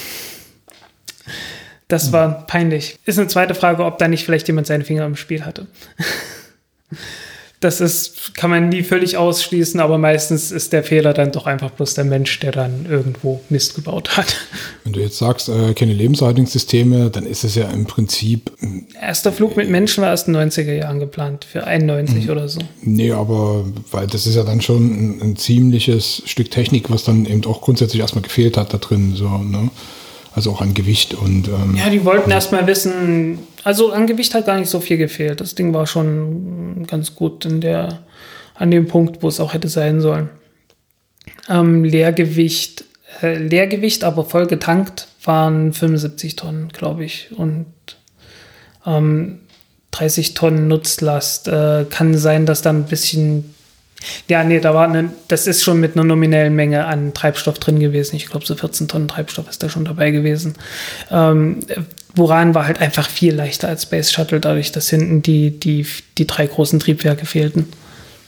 [1.87, 2.99] Das war peinlich.
[3.05, 5.67] Ist eine zweite Frage, ob da nicht vielleicht jemand seine Finger im Spiel hatte.
[7.59, 11.71] Das ist, kann man nie völlig ausschließen, aber meistens ist der Fehler dann doch einfach
[11.71, 14.37] bloß der Mensch, der dann irgendwo Mist gebaut hat.
[14.85, 18.51] Wenn du jetzt sagst, äh, keine Lebenserhaltungssysteme, dann ist es ja im Prinzip.
[19.01, 22.29] Erster Flug mit Menschen war erst in den 90er Jahren geplant, für 91 mhm.
[22.29, 22.61] oder so.
[22.81, 27.25] Nee, aber weil das ist ja dann schon ein, ein, ziemliches Stück Technik, was dann
[27.25, 29.15] eben auch grundsätzlich erstmal gefehlt hat da drin.
[29.15, 29.69] So, ne?
[30.33, 31.49] Also auch an Gewicht und.
[31.49, 34.97] Ähm, ja, die wollten also erstmal wissen, also an Gewicht hat gar nicht so viel
[34.97, 35.41] gefehlt.
[35.41, 37.99] Das Ding war schon ganz gut in der,
[38.55, 40.29] an dem Punkt, wo es auch hätte sein sollen.
[41.47, 42.85] Ähm, Leergewicht,
[43.21, 47.29] äh, Leergewicht, aber voll getankt waren 75 Tonnen, glaube ich.
[47.35, 47.65] Und
[48.85, 49.39] ähm,
[49.91, 51.47] 30 Tonnen Nutzlast.
[51.47, 53.55] Äh, kann sein, dass da ein bisschen
[54.29, 57.79] ja, nee, da war eine, das ist schon mit einer nominellen Menge an Treibstoff drin
[57.79, 58.15] gewesen.
[58.15, 60.53] Ich glaube, so 14 Tonnen Treibstoff ist da schon dabei gewesen.
[61.11, 61.59] Ähm,
[62.15, 65.85] Buran war halt einfach viel leichter als Space Shuttle, dadurch, dass hinten die, die,
[66.17, 67.67] die drei großen Triebwerke fehlten.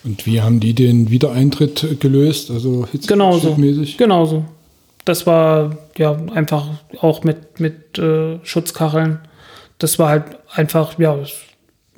[0.04, 2.50] Und wie haben die den Wiedereintritt gelöst?
[2.52, 3.58] Also genauso.
[3.98, 4.46] Genauso.
[5.06, 6.68] Das war ja einfach
[7.00, 9.20] auch mit, mit äh, Schutzkacheln.
[9.78, 11.18] Das war halt einfach, ja,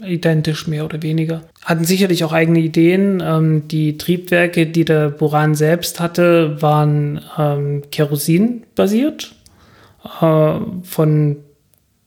[0.03, 1.41] identisch mehr oder weniger.
[1.63, 3.21] Hatten sicherlich auch eigene Ideen.
[3.25, 9.35] Ähm, die Triebwerke, die der Buran selbst hatte, waren ähm, Kerosin basiert,
[10.21, 11.37] äh, von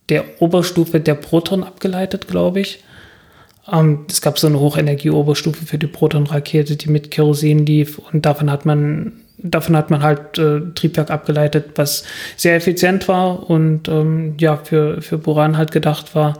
[0.08, 2.84] der Oberstufe der Proton abgeleitet, glaube ich.
[3.70, 8.50] Ähm, es gab so eine Hochenergie-Oberstufe für die Proton-Rakete, die mit Kerosin lief und davon
[8.50, 12.04] hat man davon hat man halt äh, Triebwerk abgeleitet, was
[12.36, 16.38] sehr effizient war und ähm, ja, für, für Buran halt gedacht war.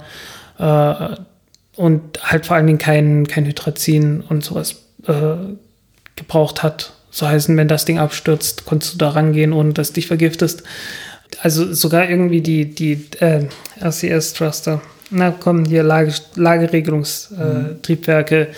[0.59, 1.17] Äh,
[1.77, 4.77] und halt vor allen Dingen kein, kein Hydrazin und sowas
[5.07, 5.37] äh,
[6.17, 6.93] gebraucht hat.
[7.11, 10.63] So heißen, wenn das Ding abstürzt, konntest du da rangehen, ohne dass dich vergiftest.
[11.43, 13.47] Also sogar irgendwie die, die äh,
[13.81, 18.55] RCS-Thruster, na komm, hier Lage, Lageregelungstriebwerke, mhm.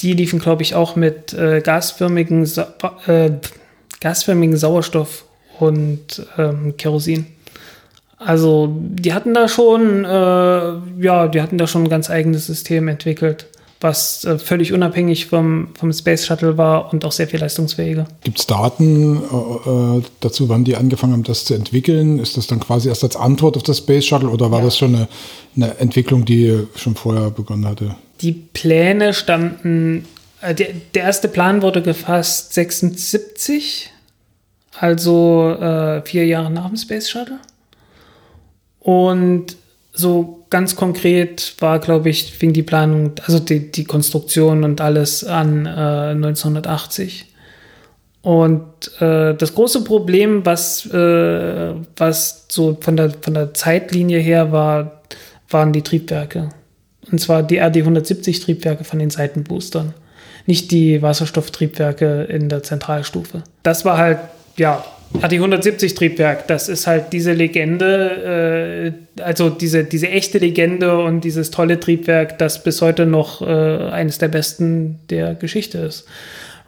[0.00, 2.72] die liefen, glaube ich, auch mit äh, gasförmigen, Sa
[3.06, 3.30] äh,
[4.00, 5.24] gasförmigen Sauerstoff
[5.58, 7.26] und ähm, Kerosin.
[8.18, 12.88] Also die hatten da schon, äh, ja, die hatten da schon ein ganz eigenes System
[12.88, 13.46] entwickelt,
[13.80, 18.06] was äh, völlig unabhängig vom, vom Space Shuttle war und auch sehr viel leistungsfähiger.
[18.24, 22.18] Gibt es Daten äh, äh, dazu, wann die angefangen haben, das zu entwickeln?
[22.18, 24.66] Ist das dann quasi erst als Antwort auf das Space Shuttle oder war ja.
[24.66, 25.08] das schon eine,
[25.56, 27.94] eine Entwicklung, die schon vorher begonnen hatte?
[28.22, 30.06] Die Pläne standen,
[30.40, 33.90] äh, der, der erste Plan wurde gefasst 76,
[34.78, 37.38] also äh, vier Jahre nach dem Space Shuttle.
[38.80, 39.56] Und
[39.96, 45.24] so ganz konkret war, glaube ich, fing die Planung, also die, die Konstruktion und alles
[45.24, 45.70] an äh,
[46.10, 47.26] 1980.
[48.22, 48.64] Und
[49.00, 55.02] äh, das große Problem, was, äh, was so von der, von der Zeitlinie her war,
[55.48, 56.50] waren die Triebwerke.
[57.10, 59.94] Und zwar die RD-170-Triebwerke von den Seitenboostern,
[60.44, 63.44] nicht die Wasserstofftriebwerke in der Zentralstufe.
[63.62, 64.18] Das war halt,
[64.56, 71.50] ja, RD-170-Triebwerk, das ist halt diese Legende, äh, also diese, diese echte Legende und dieses
[71.50, 76.04] tolle Triebwerk, das bis heute noch äh, eines der besten der Geschichte ist.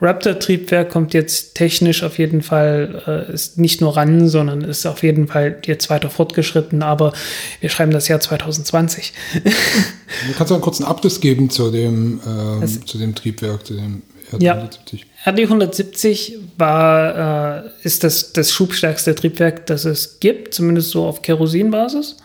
[0.01, 5.03] Raptor-Triebwerk kommt jetzt technisch auf jeden Fall, äh, ist nicht nur ran, sondern ist auf
[5.03, 7.13] jeden Fall jetzt weiter fortgeschritten, aber
[7.61, 9.13] wir schreiben das Jahr 2020.
[9.35, 9.51] du
[10.37, 14.43] kannst du einen kurzen Abriss geben zu dem, ähm, zu dem Triebwerk, zu dem RD
[14.43, 15.07] ja, 170?
[15.27, 21.23] RD 170 war, äh, ist das, das schubstärkste Triebwerk, das es gibt, zumindest so auf
[21.23, 22.17] Kerosinbasis,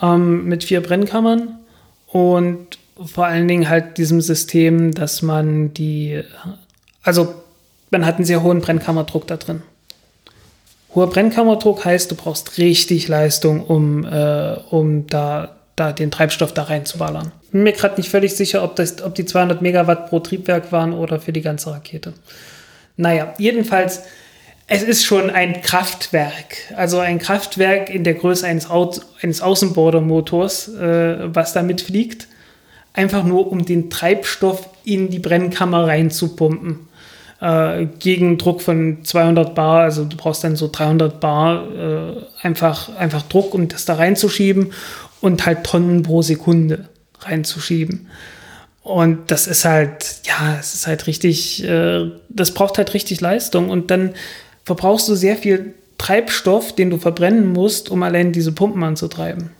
[0.00, 1.58] ähm, mit vier Brennkammern
[2.08, 6.22] und vor allen Dingen halt diesem System, dass man die
[7.02, 7.34] also
[7.90, 9.62] man hat einen sehr hohen Brennkammerdruck da drin.
[10.94, 16.64] Hoher Brennkammerdruck heißt, du brauchst richtig Leistung, um, äh, um da, da den Treibstoff da
[16.64, 17.32] reinzuballern.
[17.50, 20.92] Bin mir gerade nicht völlig sicher, ob, das, ob die 200 Megawatt pro Triebwerk waren
[20.92, 22.12] oder für die ganze Rakete.
[22.96, 24.02] Naja, jedenfalls,
[24.68, 26.56] es ist schon ein Kraftwerk.
[26.76, 32.28] Also ein Kraftwerk in der Größe eines, Au eines Außenbordermotors, äh, was da mitfliegt.
[32.94, 36.88] Einfach nur, um den Treibstoff in die Brennkammer reinzupumpen
[37.40, 42.94] äh, gegen Druck von 200 Bar, also du brauchst dann so 300 Bar, äh, einfach,
[42.96, 44.72] einfach Druck, um das da reinzuschieben
[45.22, 46.88] und halt Tonnen pro Sekunde
[47.20, 48.08] reinzuschieben.
[48.82, 53.70] Und das ist halt, ja, es ist halt richtig, äh, das braucht halt richtig Leistung
[53.70, 54.14] und dann
[54.64, 59.50] verbrauchst du sehr viel Treibstoff, den du verbrennen musst, um allein diese Pumpen anzutreiben.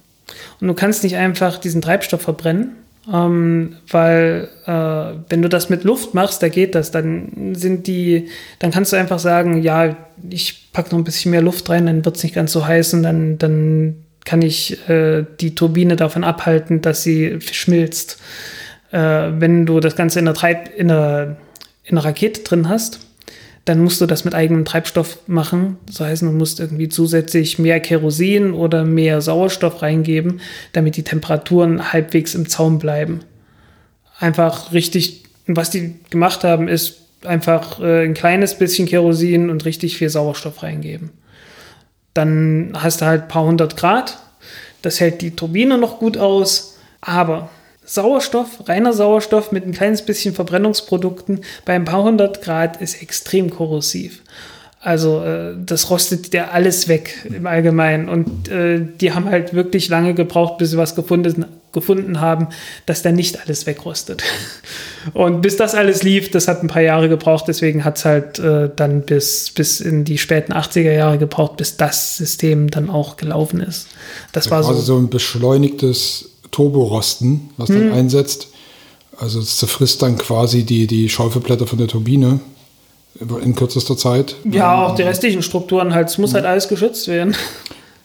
[0.61, 2.77] Und du kannst nicht einfach diesen Treibstoff verbrennen,
[3.13, 8.29] ähm, weil äh, wenn du das mit Luft machst, da geht das, dann sind die,
[8.59, 9.97] dann kannst du einfach sagen, ja,
[10.29, 12.95] ich packe noch ein bisschen mehr Luft rein, dann wird es nicht ganz so heiß
[12.95, 18.21] und dann, dann kann ich äh, die Turbine davon abhalten, dass sie schmilzt.
[18.91, 21.37] Äh, wenn du das Ganze in der, Treib in der,
[21.85, 23.01] in der Rakete drin hast,
[23.65, 25.77] dann musst du das mit eigenem Treibstoff machen.
[25.87, 30.41] Das heißt, du musst irgendwie zusätzlich mehr Kerosin oder mehr Sauerstoff reingeben,
[30.73, 33.21] damit die Temperaturen halbwegs im Zaum bleiben.
[34.19, 39.97] Einfach richtig, was die gemacht haben, ist einfach äh, ein kleines bisschen Kerosin und richtig
[39.97, 41.11] viel Sauerstoff reingeben.
[42.15, 44.19] Dann hast du halt ein paar hundert Grad.
[44.83, 46.77] Das hält die Turbine noch gut aus.
[47.01, 47.51] Aber
[47.85, 53.51] Sauerstoff, reiner Sauerstoff mit ein kleines bisschen Verbrennungsprodukten bei ein paar hundert Grad ist extrem
[53.51, 54.23] korrosiv.
[54.85, 58.09] Also äh, das rostet ja alles weg im Allgemeinen.
[58.09, 62.49] Und äh, die haben halt wirklich lange gebraucht, bis sie was gefunden, gefunden haben,
[62.85, 64.25] dass da nicht alles wegrostet.
[65.15, 67.45] Und bis das alles lief, das hat ein paar Jahre gebraucht.
[67.47, 71.77] Deswegen hat es halt äh, dann bis, bis in die späten 80er Jahre gebraucht, bis
[71.77, 73.87] das System dann auch gelaufen ist.
[74.33, 77.93] Das war so, so ein beschleunigtes Turborosten, was dann hm.
[77.93, 78.49] einsetzt.
[79.17, 82.41] Also es zerfrisst dann quasi die, die Schaufelblätter von der Turbine
[83.43, 84.37] in kürzester Zeit.
[84.45, 86.09] Ja, auch die restlichen Strukturen halt.
[86.09, 87.35] Es muss halt alles geschützt werden.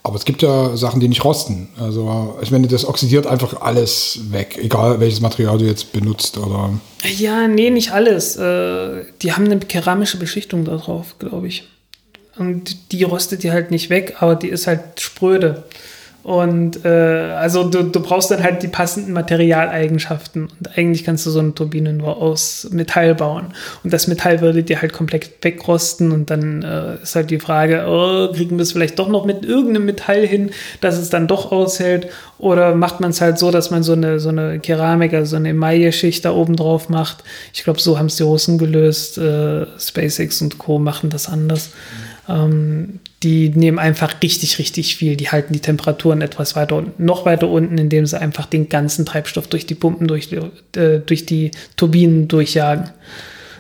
[0.08, 1.68] Aber es gibt ja Sachen, die nicht rosten.
[1.78, 6.70] Also ich meine, das oxidiert einfach alles weg, egal welches Material du jetzt benutzt oder.
[7.18, 8.38] Ja, nee, nicht alles.
[8.38, 11.68] Äh, die haben eine keramische Beschichtung da drauf, glaube ich.
[12.38, 15.66] Und die rostet die halt nicht weg, aber die ist halt spröde.
[16.28, 20.50] Und äh, also du, du brauchst dann halt die passenden Materialeigenschaften.
[20.60, 23.46] Und eigentlich kannst du so eine Turbine nur aus Metall bauen.
[23.86, 26.12] Und das Metall würde dir halt komplett wegrosten.
[26.12, 29.46] Und dann äh, ist halt die Frage, oh, kriegen wir es vielleicht doch noch mit
[29.46, 32.10] irgendeinem Metall hin, dass es dann doch aushält?
[32.40, 35.36] Oder macht man es halt so, dass man so eine, so eine Keramik, also so
[35.38, 37.24] eine Emaille-Schicht da oben drauf macht?
[37.54, 39.18] Ich glaube, so haben es die Russen gelöst.
[39.18, 40.78] Äh, SpaceX und Co.
[40.78, 41.70] machen das anders.
[42.28, 45.16] Ähm, die nehmen einfach richtig, richtig viel.
[45.16, 49.06] Die halten die Temperaturen etwas weiter unten, noch weiter unten, indem sie einfach den ganzen
[49.06, 52.90] Treibstoff durch die Pumpen, durch, äh, durch die Turbinen durchjagen.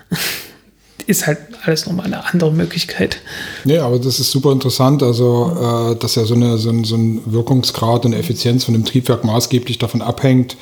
[1.07, 3.17] ist halt alles nochmal eine andere Möglichkeit.
[3.63, 5.01] Nee, aber das ist super interessant.
[5.01, 8.85] Also, äh, dass ja so, eine, so, ein, so ein Wirkungsgrad und Effizienz von dem
[8.85, 10.57] Triebwerk maßgeblich davon abhängt,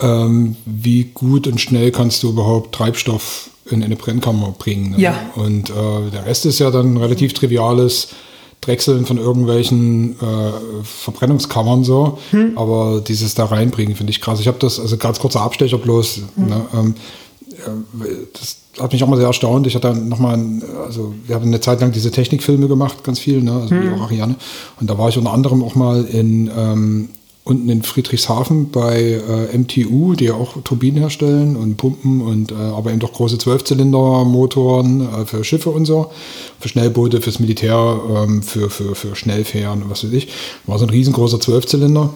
[0.00, 4.92] ähm, wie gut und schnell kannst du überhaupt Treibstoff in eine Brennkammer bringen.
[4.92, 5.00] Ne?
[5.00, 5.14] Ja.
[5.34, 8.08] Und äh, der Rest ist ja dann relativ triviales
[8.60, 12.18] Drechseln von irgendwelchen äh, Verbrennungskammern so.
[12.30, 12.56] Hm.
[12.56, 14.40] Aber dieses da reinbringen, finde ich krass.
[14.40, 16.22] Ich habe das, also ganz kurzer Abstecher bloß.
[16.34, 16.46] Hm.
[16.46, 16.94] Ne, ähm,
[17.50, 19.66] äh, das hat mich auch mal sehr erstaunt.
[19.66, 20.38] Ich hatte nochmal,
[20.84, 23.52] also wir haben eine Zeit lang diese Technikfilme gemacht, ganz viel, ne?
[23.52, 23.82] also hm.
[23.82, 24.36] wie auch Ariane.
[24.80, 27.08] Und da war ich unter anderem auch mal in ähm,
[27.48, 32.54] unten in Friedrichshafen bei äh, MTU, die ja auch Turbinen herstellen und Pumpen und äh,
[32.54, 36.10] aber eben doch große Zwölfzylindermotoren äh, für Schiffe und so,
[36.60, 40.28] für Schnellboote, fürs Militär, ähm, für, für, für Schnellfähren und was weiß ich.
[40.66, 42.10] War so ein riesengroßer Zwölfzylinder.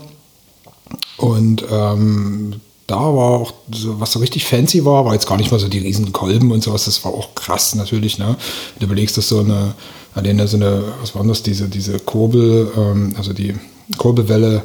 [1.16, 5.50] Und ähm, da war auch, so, was so richtig fancy war, war jetzt gar nicht
[5.50, 8.26] mal so die riesen Kolben und sowas, das war auch krass natürlich, ne?
[8.26, 9.74] Wenn du überlegst, dass so eine,
[10.14, 13.54] alleine so eine, was war das, diese, diese Kurbel, ähm, also die
[13.96, 14.62] Kurbelwelle,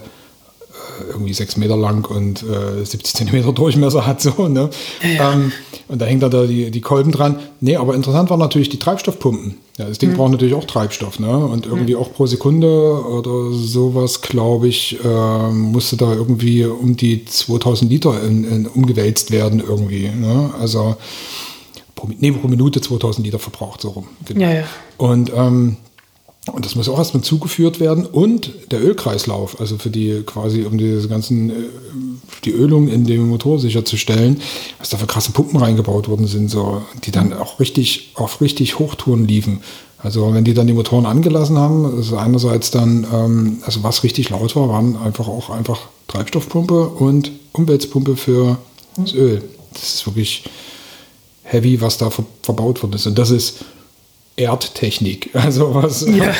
[1.07, 4.21] irgendwie sechs Meter lang und äh, 70 Zentimeter Durchmesser hat.
[4.21, 4.69] So, ne?
[5.15, 5.33] Ja.
[5.33, 5.51] Ähm,
[5.87, 7.39] und da hängt da die, die Kolben dran.
[7.61, 9.57] Nee, aber interessant waren natürlich die Treibstoffpumpen.
[9.77, 10.15] Ja, das Ding mhm.
[10.15, 11.19] braucht natürlich auch Treibstoff.
[11.19, 11.37] Ne?
[11.37, 12.01] Und irgendwie mhm.
[12.01, 12.67] auch pro Sekunde
[13.05, 19.31] oder sowas, glaube ich, äh, musste da irgendwie um die 2000 Liter in, in, umgewälzt
[19.31, 20.09] werden irgendwie.
[20.09, 20.51] Ne?
[20.59, 20.97] Also
[21.95, 24.07] pro, nee, pro Minute 2000 Liter verbraucht, so rum.
[24.25, 24.41] Genau.
[24.41, 24.63] Ja, ja.
[24.97, 25.77] Und ähm,
[26.53, 28.05] und das muss auch erstmal zugeführt werden.
[28.05, 31.53] Und der Ölkreislauf, also für die quasi, um diese ganzen, äh,
[32.45, 34.41] die Ölung in dem Motor sicherzustellen,
[34.79, 38.79] was da für krasse Pumpen reingebaut worden sind, so, die dann auch richtig, auf richtig
[38.79, 39.61] Hochtouren liefen.
[39.99, 44.29] Also wenn die dann die Motoren angelassen haben, also einerseits dann, ähm, also was richtig
[44.29, 48.57] laut war, waren einfach auch einfach Treibstoffpumpe und Umweltpumpe für
[48.95, 49.41] das Öl.
[49.73, 50.43] Das ist wirklich
[51.43, 52.09] heavy, was da
[52.43, 53.07] verbaut worden ist.
[53.07, 53.65] Und das ist
[54.39, 56.31] Erdtechnik, also was ja.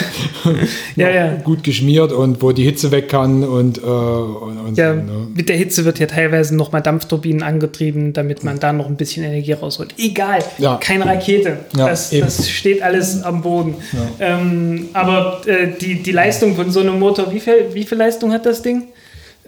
[0.95, 1.35] ja, ja.
[1.37, 5.27] gut geschmiert und wo die Hitze weg kann und, äh, und, und ja, so, ne?
[5.33, 9.23] mit der Hitze wird ja teilweise nochmal Dampfturbinen angetrieben, damit man da noch ein bisschen
[9.23, 9.95] Energie rausholt.
[9.97, 10.43] Egal,
[10.79, 13.75] keine Rakete, das, das, steht alles am Boden.
[14.19, 18.31] Ähm, aber äh, die, die Leistung von so einem Motor, wie viel, wie viel Leistung
[18.31, 18.83] hat das Ding?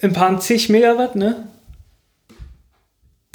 [0.02, 1.36] Ein paar zig Megawatt, ne?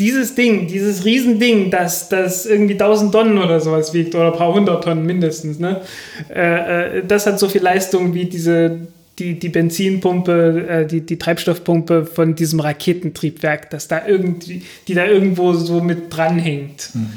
[0.05, 4.53] Dieses Ding, dieses Riesending, das, das irgendwie 1000 Tonnen oder sowas wiegt oder ein paar
[4.53, 5.81] hundert Tonnen mindestens, ne?
[6.29, 8.81] Äh, äh, das hat so viel Leistung wie diese,
[9.19, 15.07] die, die Benzinpumpe, äh, die, die Treibstoffpumpe von diesem Raketentriebwerk, das da irgendwie, die da
[15.07, 16.91] irgendwo so mit dranhängt.
[16.93, 17.09] Hm.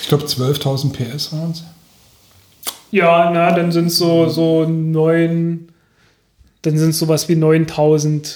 [0.00, 1.64] Ich glaube 12.000 PS waren es.
[2.90, 5.68] Ja, na, dann sind es so, so neun,
[6.62, 8.30] dann sind es sowas wie 9000 äh,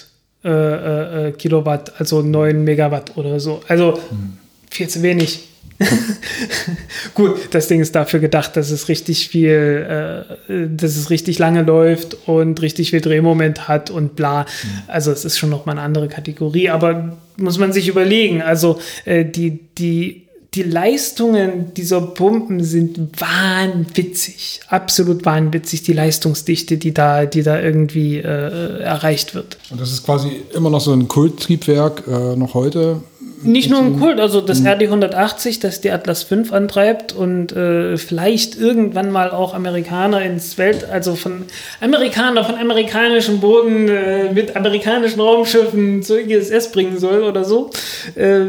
[0.44, 3.60] äh, äh, Kilowatt, also 9 Megawatt oder so.
[3.68, 4.38] Also hm.
[4.70, 5.48] viel zu wenig.
[7.14, 11.62] Gut, das Ding ist dafür gedacht, dass es richtig viel, äh, dass es richtig lange
[11.62, 14.42] läuft und richtig viel Drehmoment hat und bla.
[14.42, 14.46] Mhm.
[14.88, 18.42] Also es ist schon noch mal eine andere Kategorie, aber muss man sich überlegen.
[18.42, 20.27] Also äh, die, die
[20.58, 28.16] die Leistungen dieser Pumpen sind wahnwitzig, absolut wahnwitzig, die Leistungsdichte, die da, die da irgendwie
[28.16, 29.56] äh, erreicht wird.
[29.70, 33.02] Und das ist quasi immer noch so ein Kulttriebwerk, äh, noch heute
[33.42, 37.96] nicht nur ein Kult, also das RD 180, das die Atlas 5 antreibt und äh,
[37.96, 41.44] vielleicht irgendwann mal auch Amerikaner ins Welt, also von
[41.80, 47.70] Amerikaner von amerikanischem Boden äh, mit amerikanischen Raumschiffen zur ISS bringen soll oder so,
[48.14, 48.46] äh,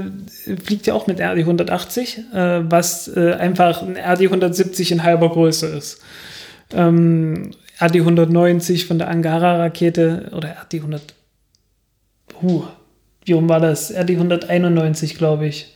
[0.63, 2.23] fliegt ja auch mit RD 180, äh,
[2.69, 6.01] was äh, einfach ein RD 170 in halber Größe ist.
[6.73, 11.01] Ähm, RD 190 von der Angara-Rakete oder RD 100.
[13.33, 13.91] Rum war das?
[13.91, 15.75] RD 191, glaube ich.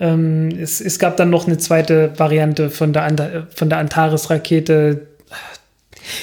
[0.00, 5.06] Ähm, es, es gab dann noch eine zweite Variante von der, von der Antares-Rakete.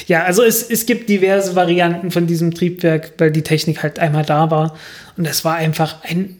[0.08, 4.26] Ja, also es, es gibt diverse Varianten von diesem Triebwerk, weil die Technik halt einmal
[4.26, 4.78] da war.
[5.18, 6.38] Und es war einfach ein,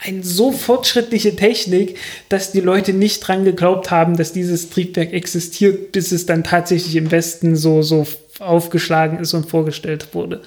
[0.00, 5.92] ein so fortschrittliche Technik, dass die Leute nicht dran geglaubt haben, dass dieses Triebwerk existiert,
[5.92, 8.06] bis es dann tatsächlich im Westen so, so
[8.38, 10.42] aufgeschlagen ist und vorgestellt wurde.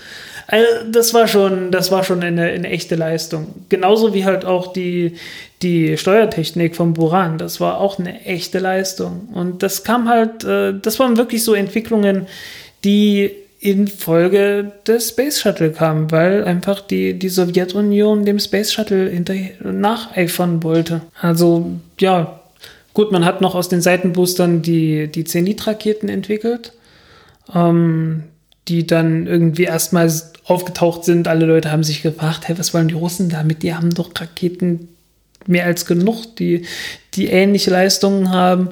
[0.52, 3.48] Also das war schon, das war schon eine, eine echte Leistung.
[3.70, 5.16] Genauso wie halt auch die,
[5.62, 7.38] die Steuertechnik vom Buran.
[7.38, 9.30] Das war auch eine echte Leistung.
[9.34, 12.28] Und das kam halt, äh, das waren wirklich so Entwicklungen,
[12.84, 19.10] die in Folge des Space Shuttle kamen, weil einfach die, die Sowjetunion dem Space Shuttle
[19.10, 21.02] hinterher nacheifern wollte.
[21.22, 22.40] Also, ja,
[22.94, 26.74] Gut, man hat noch aus den Seitenboostern die, die Zenit-Raketen entwickelt,
[27.54, 28.24] ähm,
[28.68, 31.28] die dann irgendwie erstmals aufgetaucht sind.
[31.28, 33.64] Alle Leute haben sich gefragt, hey, was wollen die Russen damit?
[33.64, 34.90] Die haben doch Raketen
[35.48, 36.66] mehr als genug, die,
[37.16, 38.70] die ähnliche Leistungen haben.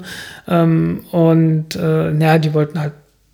[0.48, 2.94] Ähm, und äh, ja, die wollten halt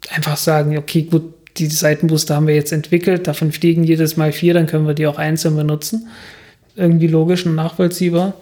[0.09, 4.53] einfach sagen, okay, gut, die Seitenbooster haben wir jetzt entwickelt, davon fliegen jedes Mal vier,
[4.53, 6.07] dann können wir die auch einzeln benutzen.
[6.75, 8.33] Irgendwie logisch und nachvollziehbar.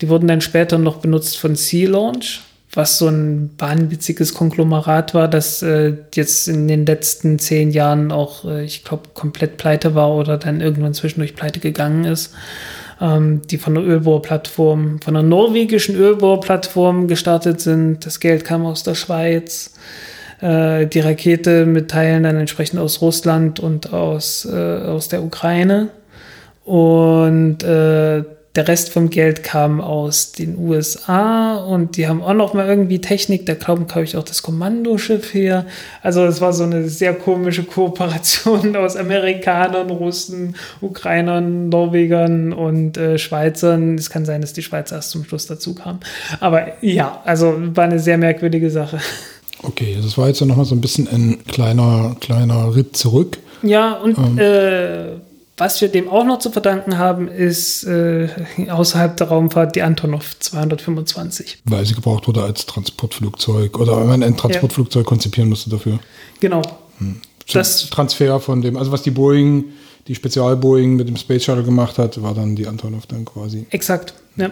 [0.00, 2.42] Die wurden dann später noch benutzt von Sea Launch,
[2.76, 8.44] was so ein wahnwitziges Konglomerat war, das äh, jetzt in den letzten zehn Jahren auch,
[8.44, 12.34] äh, ich glaube, komplett pleite war oder dann irgendwann zwischendurch pleite gegangen ist.
[13.00, 18.06] Ähm, die von der Ölbohrplattform, von der norwegischen Ölbohrplattform gestartet sind.
[18.06, 19.74] Das Geld kam aus der Schweiz.
[20.40, 25.88] Äh, die Rakete mit Teilen dann entsprechend aus Russland und aus, äh, aus der Ukraine.
[26.64, 28.24] Und äh,
[28.56, 33.00] der Rest vom Geld kam aus den USA und die haben auch noch mal irgendwie
[33.00, 33.44] Technik.
[33.46, 35.66] Da glauben, glaube ich, auch das Kommandoschiff her.
[36.02, 43.18] Also es war so eine sehr komische Kooperation aus Amerikanern, Russen, Ukrainern, Norwegern und äh,
[43.18, 43.96] Schweizern.
[43.96, 46.00] Es kann sein, dass die Schweizer erst zum Schluss dazu kamen.
[46.40, 48.98] Aber ja, also war eine sehr merkwürdige Sache.
[49.62, 53.38] Okay, das war jetzt ja noch mal so ein bisschen ein kleiner, kleiner Ritt zurück.
[53.62, 54.38] Ja, und ähm.
[54.38, 55.06] äh,
[55.56, 58.28] was wir dem auch noch zu verdanken haben, ist äh,
[58.68, 61.62] außerhalb der Raumfahrt die Antonov 225.
[61.64, 65.08] Weil sie gebraucht wurde als Transportflugzeug oder wenn man ein Transportflugzeug ja.
[65.08, 65.98] konzipieren musste dafür.
[66.40, 66.62] Genau.
[66.98, 67.22] Hm.
[67.52, 69.66] Das Transfer von dem, also was die Boeing,
[70.08, 73.66] die Spezial-Boeing mit dem Space Shuttle gemacht hat, war dann die Antonov dann quasi.
[73.70, 74.50] Exakt, ja.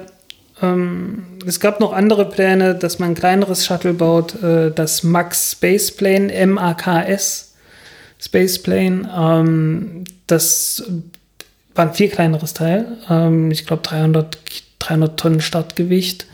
[0.62, 5.52] Ähm, es gab noch andere Pläne, dass man ein kleineres Shuttle baut, äh, das Max
[5.52, 7.54] Spaceplane, M-A-K-S
[8.20, 9.10] Spaceplane.
[9.14, 10.84] Ähm, das
[11.74, 12.86] war ein viel kleineres Teil.
[13.10, 14.38] Ähm, ich glaube 300,
[14.78, 16.26] 300 Tonnen Startgewicht.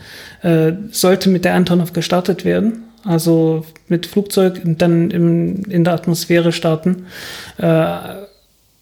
[0.43, 2.83] Äh, sollte mit der Antonov gestartet werden.
[3.03, 7.07] Also mit Flugzeug und dann im, in der Atmosphäre starten.
[7.57, 7.97] Äh,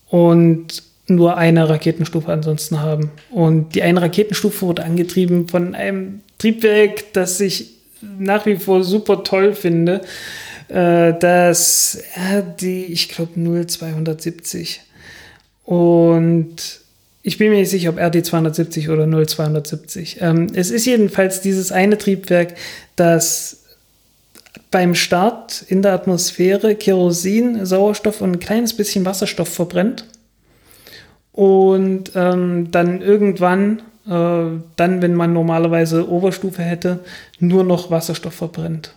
[0.09, 3.11] und nur eine Raketenstufe ansonsten haben.
[3.31, 9.23] Und die eine Raketenstufe wurde angetrieben von einem Triebwerk, das ich nach wie vor super
[9.23, 10.01] toll finde.
[10.67, 12.03] Äh, das
[12.61, 14.81] die, ich glaube, 0270.
[15.69, 16.55] Und
[17.21, 20.17] ich bin mir nicht sicher, ob RD 270 oder 0270.
[20.19, 22.55] Ähm, es ist jedenfalls dieses eine Triebwerk,
[22.95, 23.65] das
[24.71, 30.05] beim Start in der Atmosphäre Kerosin, Sauerstoff und ein kleines bisschen Wasserstoff verbrennt.
[31.33, 37.01] Und ähm, dann irgendwann, äh, dann, wenn man normalerweise Oberstufe hätte,
[37.39, 38.95] nur noch Wasserstoff verbrennt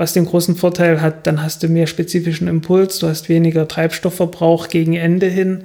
[0.00, 4.68] was den großen Vorteil hat, dann hast du mehr spezifischen Impuls, du hast weniger Treibstoffverbrauch
[4.68, 5.64] gegen Ende hin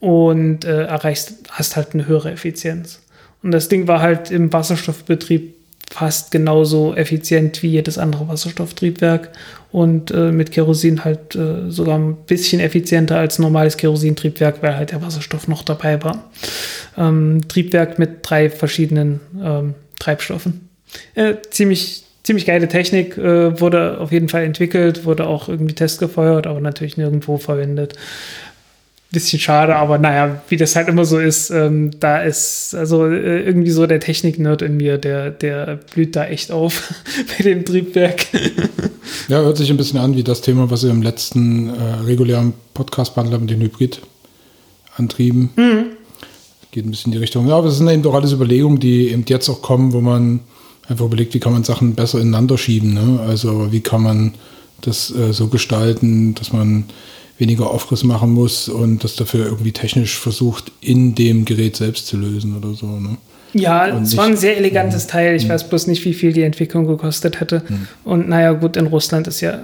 [0.00, 3.00] und äh, erreichst, hast halt eine höhere Effizienz.
[3.42, 5.54] Und das Ding war halt im Wasserstoffbetrieb
[5.90, 9.30] fast genauso effizient wie jedes andere Wasserstofftriebwerk
[9.72, 14.92] und äh, mit Kerosin halt äh, sogar ein bisschen effizienter als normales Kerosintriebwerk, weil halt
[14.92, 16.30] der Wasserstoff noch dabei war.
[16.96, 20.68] Ähm, Triebwerk mit drei verschiedenen ähm, Treibstoffen.
[21.14, 26.46] Äh, ziemlich, ziemlich geile Technik, äh, wurde auf jeden Fall entwickelt, wurde auch irgendwie testgefeuert,
[26.46, 27.94] aber natürlich nirgendwo verwendet
[29.12, 33.42] bisschen schade, aber naja, wie das halt immer so ist, ähm, da ist also äh,
[33.42, 36.94] irgendwie so der Technik-Nerd in mir, der, der blüht da echt auf
[37.36, 38.26] bei dem Triebwerk.
[39.28, 41.72] ja, hört sich ein bisschen an wie das Thema, was wir im letzten äh,
[42.06, 45.50] regulären Podcast behandelt haben, den Hybrid-Antrieben.
[45.56, 45.84] Mhm.
[46.70, 47.48] Geht ein bisschen in die Richtung.
[47.48, 50.40] Ja, aber es sind eben doch alles Überlegungen, die eben jetzt auch kommen, wo man
[50.88, 52.94] einfach überlegt, wie kann man Sachen besser ineinander schieben.
[52.94, 53.20] Ne?
[53.26, 54.34] Also wie kann man
[54.82, 56.84] das äh, so gestalten, dass man
[57.40, 62.16] weniger Aufriss machen muss und das dafür irgendwie technisch versucht, in dem Gerät selbst zu
[62.16, 62.86] lösen oder so.
[62.86, 63.16] Ne?
[63.52, 65.36] Ja, es war ein sehr elegantes mh, Teil.
[65.36, 65.54] Ich mh.
[65.54, 67.62] weiß bloß nicht, wie viel die Entwicklung gekostet hätte.
[67.66, 67.78] Mh.
[68.04, 69.58] Und naja, gut, in Russland ist ja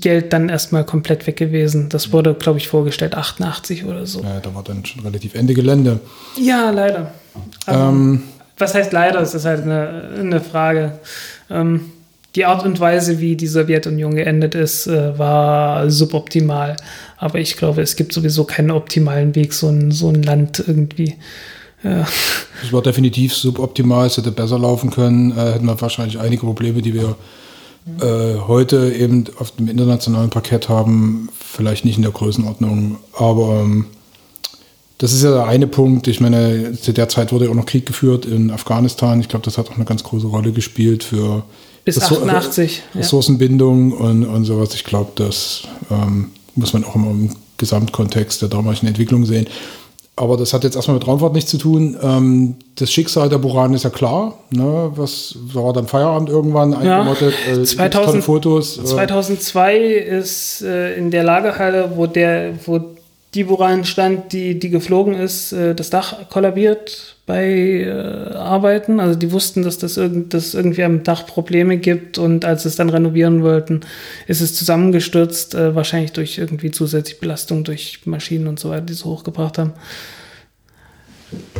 [0.00, 1.88] Geld dann erstmal komplett weg gewesen.
[1.88, 4.22] Das wurde, glaube ich, vorgestellt 88 oder so.
[4.22, 6.00] Ja, da war dann schon relativ Ende Gelände.
[6.40, 7.12] Ja, leider.
[7.68, 8.22] Ähm,
[8.58, 9.20] was heißt leider?
[9.20, 10.98] Das ist halt eine, eine Frage.
[11.50, 11.92] Ähm,
[12.36, 16.76] die Art und Weise, wie die Sowjetunion geendet ist, äh, war suboptimal.
[17.18, 21.16] Aber ich glaube, es gibt sowieso keinen optimalen Weg, so ein, so ein Land irgendwie.
[21.82, 22.06] Ja.
[22.62, 26.82] Es war definitiv suboptimal, es hätte besser laufen können, äh, hätten wir wahrscheinlich einige Probleme,
[26.82, 27.16] die wir
[28.00, 33.86] äh, heute eben auf dem internationalen Parkett haben, vielleicht nicht in der Größenordnung, aber ähm,
[34.98, 36.06] das ist ja der eine Punkt.
[36.08, 39.18] Ich meine, zu der Zeit wurde ja auch noch Krieg geführt in Afghanistan.
[39.18, 41.42] Ich glaube, das hat auch eine ganz große Rolle gespielt für
[41.84, 42.82] bis 88.
[42.94, 43.98] Ressourcenbindung ja.
[43.98, 44.74] und, und sowas.
[44.74, 49.46] Ich glaube, das ähm, muss man auch immer im Gesamtkontext der damaligen Entwicklung sehen.
[50.16, 51.96] aber das hat jetzt erstmal mit Raumfahrt nichts zu tun.
[52.02, 54.38] Ähm, das Schicksal der Buran ist ja klar.
[54.50, 54.92] Ne?
[54.94, 57.34] Was war dann Feierabend irgendwann eingemottet?
[57.46, 58.78] Ja, äh, 2000, Fotos.
[58.78, 58.84] Äh.
[58.84, 62.80] 2002 ist äh, in der Lagerhalle, wo der, wo
[63.34, 68.98] die Buran stand, die, die geflogen ist, äh, das Dach kollabiert bei äh, Arbeiten.
[68.98, 72.70] Also die wussten, dass das irgend, dass irgendwie am Dach Probleme gibt und als sie
[72.70, 73.82] es dann renovieren wollten,
[74.26, 78.94] ist es zusammengestürzt, äh, wahrscheinlich durch irgendwie zusätzliche Belastung durch Maschinen und so weiter, die
[78.94, 79.74] es hochgebracht haben.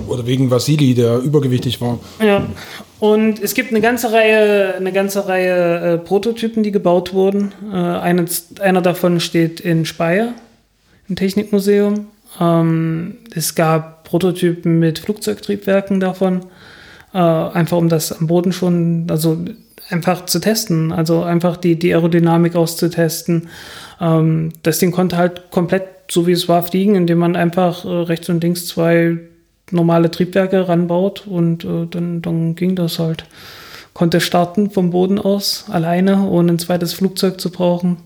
[0.08, 2.00] Oder wegen Vasili, der übergewichtig war.
[2.20, 2.48] Ja.
[2.98, 7.52] Und es gibt eine ganze Reihe, eine ganze Reihe äh, Prototypen, die gebaut wurden.
[7.72, 8.24] Äh, eine,
[8.58, 10.34] einer davon steht in Speyer
[11.08, 12.08] im Technikmuseum.
[12.40, 16.40] Ähm, es gab Prototypen mit Flugzeugtriebwerken davon,
[17.14, 19.38] äh, einfach um das am Boden schon, also
[19.88, 23.48] einfach zu testen, also einfach die, die Aerodynamik auszutesten.
[24.00, 27.88] Ähm, das Ding konnte halt komplett, so wie es war, fliegen, indem man einfach äh,
[27.88, 29.18] rechts und links zwei
[29.70, 33.26] normale Triebwerke ranbaut und äh, dann, dann ging das halt.
[33.94, 37.98] Konnte starten vom Boden aus, alleine, ohne ein zweites Flugzeug zu brauchen.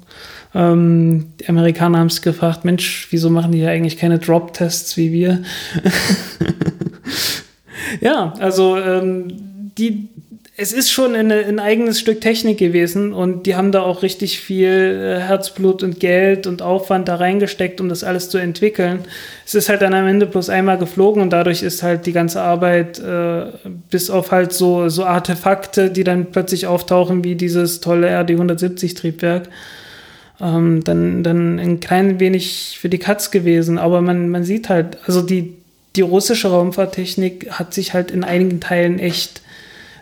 [0.55, 5.13] Ähm, die Amerikaner haben es gefragt, Mensch, wieso machen die ja eigentlich keine Drop-Tests wie
[5.13, 5.43] wir?
[8.01, 10.09] ja, also ähm, die,
[10.57, 14.39] es ist schon eine, ein eigenes Stück Technik gewesen und die haben da auch richtig
[14.39, 19.01] viel äh, Herzblut und Geld und Aufwand da reingesteckt, um das alles zu entwickeln.
[19.45, 22.41] Es ist halt dann am Ende bloß einmal geflogen und dadurch ist halt die ganze
[22.41, 23.47] Arbeit äh,
[23.91, 29.49] bis auf halt so, so Artefakte, die dann plötzlich auftauchen, wie dieses tolle RD-170-Triebwerk,
[30.41, 33.78] ähm, dann, dann ein klein wenig für die Katz gewesen.
[33.78, 35.55] Aber man, man sieht halt, also die,
[35.97, 39.43] die russische Raumfahrttechnik hat sich halt in einigen Teilen echt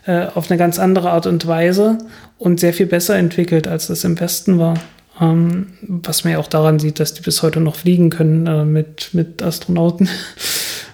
[0.07, 1.99] äh, auf eine ganz andere Art und Weise
[2.39, 4.75] und sehr viel besser entwickelt, als das im Westen war.
[5.21, 8.65] Ähm, was man ja auch daran sieht, dass die bis heute noch fliegen können äh,
[8.65, 10.09] mit, mit Astronauten.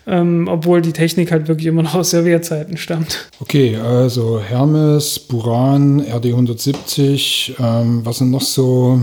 [0.08, 3.28] ähm, obwohl die Technik halt wirklich immer noch aus Sowjetzeiten stammt.
[3.40, 9.02] Okay, also Hermes, Buran, RD-170, ähm, was sind noch so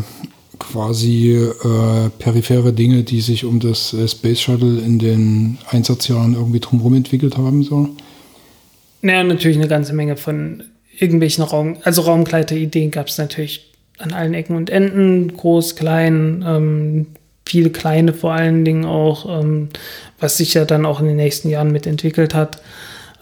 [0.58, 6.60] quasi äh, periphere Dinge, die sich um das äh, Space Shuttle in den Einsatzjahren irgendwie
[6.60, 7.62] drumherum entwickelt haben?
[7.64, 7.90] So?
[9.02, 10.64] Naja, natürlich eine ganze Menge von
[10.98, 17.08] irgendwelchen Raum, also Raumgleiter-Ideen gab es natürlich an allen Ecken und Enden, groß, klein, ähm,
[17.48, 19.70] viele kleine vor allen Dingen auch, ähm,
[20.20, 22.62] was sich ja dann auch in den nächsten Jahren mitentwickelt hat.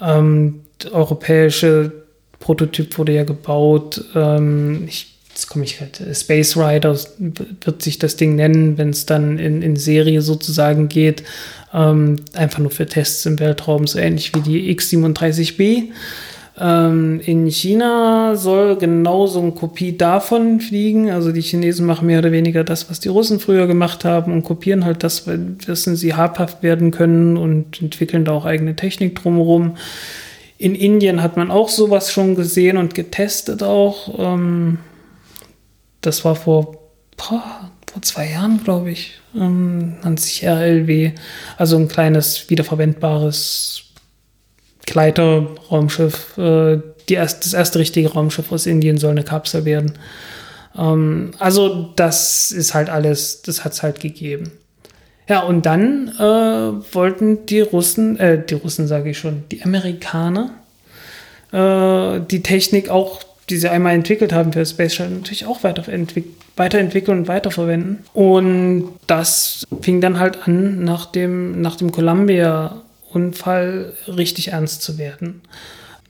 [0.02, 0.62] Ähm,
[0.92, 1.92] europäische
[2.40, 4.04] Prototyp wurde ja gebaut.
[4.16, 6.98] Ähm, ich, jetzt komme ich halt, Space Rider
[7.62, 11.24] wird sich das Ding nennen, wenn es dann in, in Serie sozusagen geht.
[11.74, 15.90] Ähm, einfach nur für Tests im Weltraum, so ähnlich wie die X37B.
[16.60, 21.10] Ähm, in China soll genauso eine Kopie davon fliegen.
[21.10, 24.44] Also die Chinesen machen mehr oder weniger das, was die Russen früher gemacht haben und
[24.44, 29.78] kopieren halt das, wissen sie habhaft werden können und entwickeln da auch eigene Technik drumherum.
[30.60, 34.20] In Indien hat man auch sowas schon gesehen und getestet auch.
[34.20, 34.78] Ähm,
[36.02, 36.78] das war vor,
[37.18, 39.20] boah, vor zwei Jahren, glaube ich.
[39.36, 41.14] Ähm, nennt sich RLW.
[41.58, 43.93] Also ein kleines, wiederverwendbares
[44.86, 46.38] Gleiter-Raumschiff.
[46.38, 46.80] Äh,
[47.10, 49.94] erst, das erste richtige Raumschiff aus Indien soll eine Kapsel werden.
[50.78, 54.52] Ähm, also das ist halt alles, das hat es halt gegeben.
[55.30, 60.52] Ja, und dann äh, wollten die Russen, äh, die Russen sage ich schon, die Amerikaner,
[61.54, 67.20] äh, die Technik auch, die sie einmal entwickelt haben für Space Shuttle, natürlich auch weiterentwickeln
[67.20, 68.00] und weiterverwenden.
[68.14, 72.83] Und das fing dann halt an nach dem, nach dem Columbia
[73.14, 75.42] Unfall richtig ernst zu werden.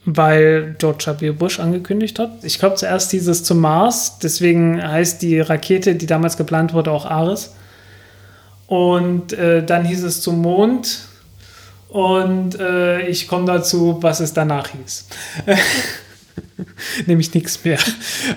[0.06, 1.32] Weil George W.
[1.32, 2.32] Bush angekündigt hat.
[2.43, 7.06] Ich glaube zuerst dieses zum Mars, deswegen heißt die Rakete, die damals geplant wurde, auch
[7.06, 7.56] Ares.
[8.68, 10.99] Und äh, dann hieß es zum Mond.
[11.88, 15.08] Und äh, ich komme dazu, was es danach hieß.
[17.06, 17.78] Nämlich nichts mehr.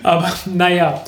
[0.02, 1.02] Aber naja,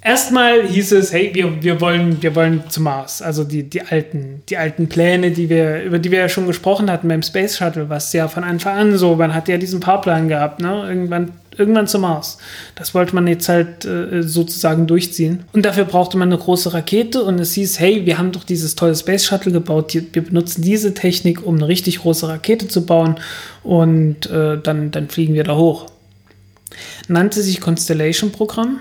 [0.00, 3.20] Erstmal hieß es, hey, wir, wir, wollen, wir wollen zum Mars.
[3.20, 6.88] Also die, die, alten, die alten Pläne, die wir, über die wir ja schon gesprochen
[6.88, 10.28] hatten beim Space Shuttle, was ja von Anfang an so, man hat ja diesen Fahrplan
[10.28, 10.86] gehabt, ne?
[10.88, 12.38] Irgendwann, irgendwann zum Mars.
[12.76, 15.42] Das wollte man jetzt halt äh, sozusagen durchziehen.
[15.52, 18.76] Und dafür brauchte man eine große Rakete und es hieß, hey, wir haben doch dieses
[18.76, 23.16] tolle Space Shuttle gebaut, wir benutzen diese Technik, um eine richtig große Rakete zu bauen
[23.64, 25.86] und äh, dann, dann fliegen wir da hoch.
[27.08, 28.78] Nannte sich Constellation Programm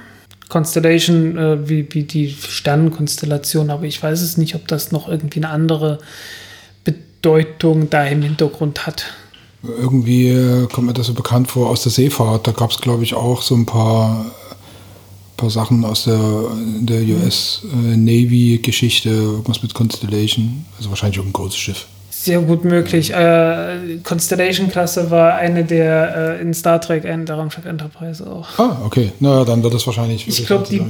[0.49, 5.39] Constellation äh, wie, wie die Sternenkonstellation, aber ich weiß es nicht, ob das noch irgendwie
[5.39, 5.99] eine andere
[6.83, 9.05] Bedeutung da im Hintergrund hat.
[9.63, 12.47] Irgendwie äh, kommt mir das so bekannt vor aus der Seefahrt.
[12.47, 14.25] Da gab es, glaube ich, auch so ein paar,
[15.35, 16.19] paar Sachen aus der,
[16.79, 20.65] der US äh, Navy-Geschichte, irgendwas mit Constellation.
[20.77, 21.87] Also wahrscheinlich auch ein großes Schiff.
[22.19, 23.13] Sehr gut möglich.
[23.13, 28.57] Äh, Constellation-Klasse war eine der äh, in Star Trek, eine der Raumschiff Enterprise auch.
[28.57, 29.11] Ah, okay.
[29.19, 30.27] Na, dann wird es wahrscheinlich.
[30.27, 30.81] Ich glaube, die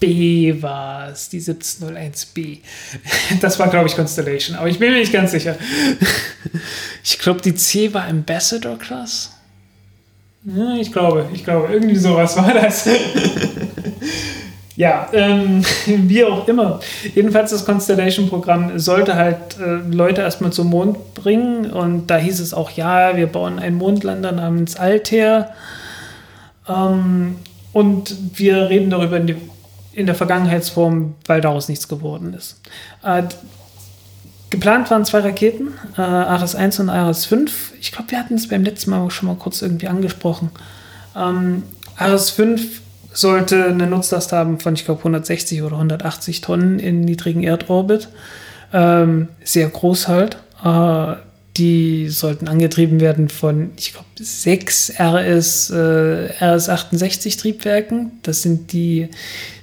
[0.00, 2.58] B war es, die 1701B.
[3.40, 5.56] Das war, glaube ich, Constellation, aber ich bin mir nicht ganz sicher.
[7.06, 9.32] Ich glaube, die C war Ambassador Class.
[10.44, 12.88] Ja, ich glaube, ich glaube, irgendwie sowas war das.
[14.76, 16.80] Ja, ähm, wie auch immer.
[17.14, 22.52] Jedenfalls das Constellation-Programm sollte halt äh, Leute erstmal zum Mond bringen und da hieß es
[22.52, 25.54] auch, ja, wir bauen einen Mondlander namens Altair
[26.68, 27.36] ähm,
[27.72, 29.36] und wir reden darüber in, die,
[29.92, 32.60] in, der Vergangenheitsform, weil daraus nichts geworden ist.
[33.04, 33.22] Äh,
[34.50, 37.74] geplant waren zwei Raketen, äh, Ares 1 und Ares 5.
[37.80, 40.50] Ich glaube, wir hatten es beim letzten Mal schon mal kurz irgendwie angesprochen.
[41.16, 41.62] Ähm,
[41.96, 42.80] Ares 5
[43.14, 48.08] sollte eine Nutzlast haben von, ich glaube, 160 oder 180 Tonnen in niedrigen Erdorbit.
[48.72, 50.36] Ähm, sehr groß halt.
[50.62, 51.14] Äh,
[51.56, 58.18] die sollten angetrieben werden von, ich glaube, sechs RS, äh, RS-68 Triebwerken.
[58.24, 59.08] Das sind die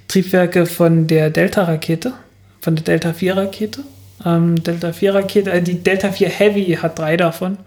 [0.08, 2.14] Triebwerke von der Delta-Rakete,
[2.62, 3.80] von der Delta-4-Rakete.
[4.24, 7.58] Ähm, Delta-4-Rakete, äh, die Delta-4 Heavy hat drei davon.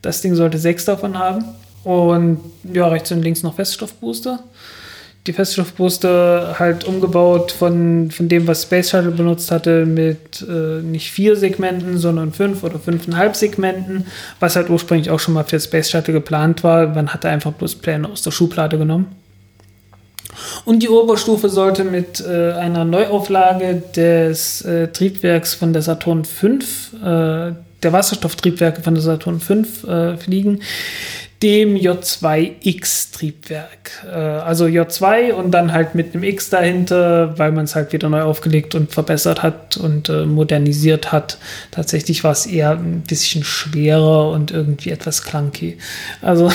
[0.00, 1.44] Das Ding sollte sechs davon haben.
[1.82, 2.38] Und
[2.72, 4.44] ja, rechts und links noch Feststoffbooster
[5.28, 11.10] die Feststoffbooster halt umgebaut von, von dem, was Space Shuttle benutzt hatte, mit äh, nicht
[11.10, 14.06] vier Segmenten, sondern fünf oder fünfeinhalb Segmenten,
[14.40, 16.88] was halt ursprünglich auch schon mal für Space Shuttle geplant war.
[16.88, 19.14] Man hatte einfach bloß Pläne aus der Schublade genommen.
[20.64, 26.46] Und die Oberstufe sollte mit äh, einer Neuauflage des äh, Triebwerks von der Saturn V,
[26.46, 27.52] äh,
[27.82, 29.54] der Wasserstofftriebwerke von der Saturn V
[29.86, 30.60] äh, fliegen
[31.42, 34.06] dem J2X-Triebwerk.
[34.10, 38.08] Äh, also J2 und dann halt mit einem X dahinter, weil man es halt wieder
[38.08, 41.36] neu aufgelegt und verbessert hat und äh, modernisiert hat.
[41.70, 45.76] Tatsächlich war es eher ein bisschen schwerer und irgendwie etwas clunky.
[46.22, 46.50] Also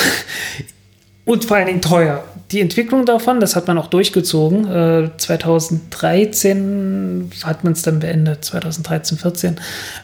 [1.25, 2.23] und vor allen Dingen teuer.
[2.51, 4.67] Die Entwicklung davon, das hat man auch durchgezogen.
[4.67, 9.55] Äh, 2013 hat man es dann beendet, 2013, 14.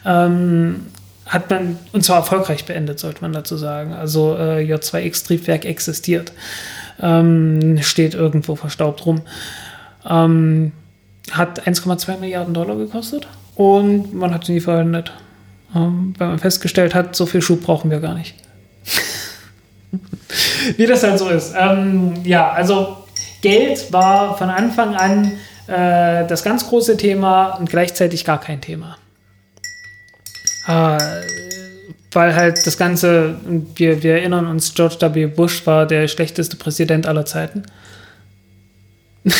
[0.06, 0.86] Ähm,
[1.30, 3.92] hat man, und zwar erfolgreich beendet, sollte man dazu sagen.
[3.94, 6.32] Also äh, J2X-Triebwerk existiert,
[7.00, 9.22] ähm, steht irgendwo verstaubt rum.
[10.08, 10.72] Ähm,
[11.30, 15.12] hat 1,2 Milliarden Dollar gekostet und man hat sie nie verwendet.
[15.74, 18.34] Ähm, weil man festgestellt hat, so viel Schub brauchen wir gar nicht.
[20.76, 21.54] Wie das halt so ist.
[21.56, 22.96] Ähm, ja, also
[23.40, 25.32] Geld war von Anfang an
[25.68, 28.96] äh, das ganz große Thema und gleichzeitig gar kein Thema.
[30.70, 30.98] Äh,
[32.12, 33.36] weil halt das Ganze,
[33.76, 35.26] wir, wir erinnern uns, George W.
[35.26, 37.64] Bush war der schlechteste Präsident aller Zeiten.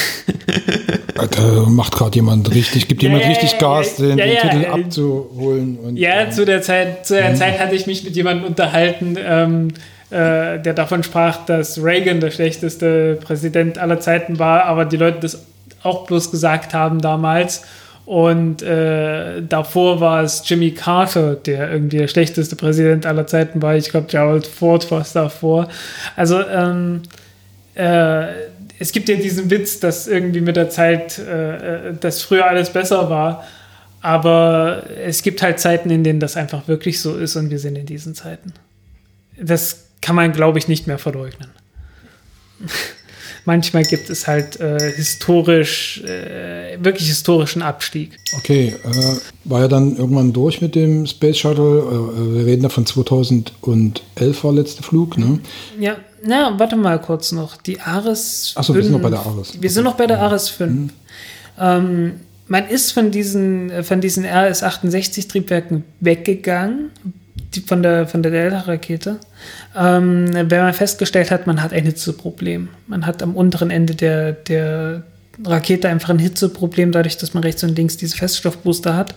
[1.31, 4.67] Da macht gerade jemand richtig, gibt jemand ja, richtig Gas, den, ja, den ja, Titel
[4.67, 5.77] abzuholen.
[5.79, 7.37] Und, ja, äh, zu der Zeit, zu der mhm.
[7.37, 9.69] Zeit hatte ich mich mit jemandem unterhalten, ähm,
[10.09, 15.21] äh, der davon sprach, dass Reagan der schlechteste Präsident aller Zeiten war, aber die Leute
[15.21, 15.45] das
[15.83, 17.65] auch bloß gesagt haben damals.
[18.11, 23.77] Und äh, davor war es Jimmy Carter, der irgendwie der schlechteste Präsident aller Zeiten war.
[23.77, 25.69] Ich glaube, Gerald Ford war es davor.
[26.17, 27.03] Also ähm,
[27.77, 28.27] äh,
[28.81, 32.73] es gibt ja diesen Witz, dass irgendwie mit der Zeit, äh, äh, dass früher alles
[32.73, 33.45] besser war.
[34.03, 37.77] Aber es gibt halt Zeiten, in denen das einfach wirklich so ist und wir sind
[37.77, 38.53] in diesen Zeiten.
[39.41, 41.51] Das kann man, glaube ich, nicht mehr verleugnen.
[43.45, 48.19] Manchmal gibt es halt äh, historisch, äh, wirklich historischen Abstieg.
[48.37, 51.81] Okay, äh, war ja dann irgendwann durch mit dem Space Shuttle.
[51.81, 53.53] Äh, wir reden da von 2011
[54.43, 55.41] war letzter Flug, ne?
[55.79, 57.57] Ja, na, warte mal kurz noch.
[57.57, 58.53] Die Ares.
[58.57, 59.61] Achso, wir sind noch bei der Ares.
[59.61, 60.71] Wir sind noch bei der Ares 5.
[60.71, 60.91] Mhm.
[61.59, 62.13] Ähm,
[62.51, 66.91] man ist von diesen, von diesen RS-68-Triebwerken weggegangen,
[67.67, 69.19] von der, von der Delta-Rakete,
[69.77, 72.69] ähm, wenn man festgestellt hat, man hat ein Hitzeproblem.
[72.87, 75.03] Man hat am unteren Ende der, der
[75.45, 79.15] Rakete einfach ein Hitzeproblem, dadurch, dass man rechts und links diese Feststoffbooster hat.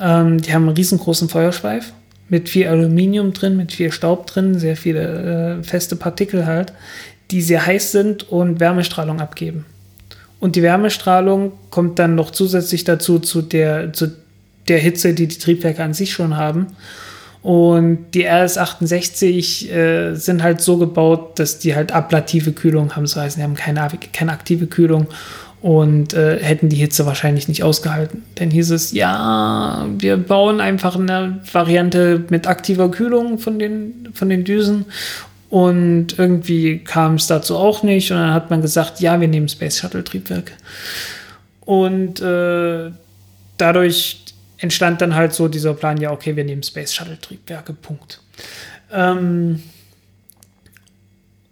[0.00, 1.92] Ähm, die haben einen riesengroßen Feuerschweif
[2.28, 6.72] mit viel Aluminium drin, mit viel Staub drin, sehr viele äh, feste Partikel halt,
[7.30, 9.64] die sehr heiß sind und Wärmestrahlung abgeben.
[10.40, 14.12] Und die Wärmestrahlung kommt dann noch zusätzlich dazu zu der, zu
[14.68, 16.68] der Hitze, die die Triebwerke an sich schon haben.
[17.46, 23.04] Und die RS-68 äh, sind halt so gebaut, dass die halt ablative Kühlung haben.
[23.04, 25.06] Das heißt, die haben keine, keine aktive Kühlung
[25.62, 28.24] und äh, hätten die Hitze wahrscheinlich nicht ausgehalten.
[28.34, 34.28] Dann hieß es, ja, wir bauen einfach eine Variante mit aktiver Kühlung von den, von
[34.28, 34.86] den Düsen.
[35.48, 38.10] Und irgendwie kam es dazu auch nicht.
[38.10, 40.54] Und dann hat man gesagt, ja, wir nehmen Space Shuttle Triebwerke.
[41.64, 42.90] Und äh,
[43.56, 44.25] dadurch
[44.58, 48.20] entstand dann halt so dieser Plan, ja, okay, wir nehmen Space Shuttle-Triebwerke, Punkt.
[48.92, 49.62] Ähm,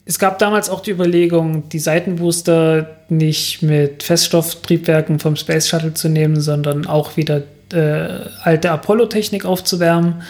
[0.06, 6.08] es gab damals auch die Überlegung, die Seitenbooster nicht mit Feststofftriebwerken vom Space Shuttle zu
[6.08, 7.42] nehmen, sondern auch wieder
[7.72, 10.22] äh, alte Apollo-Technik aufzuwärmen,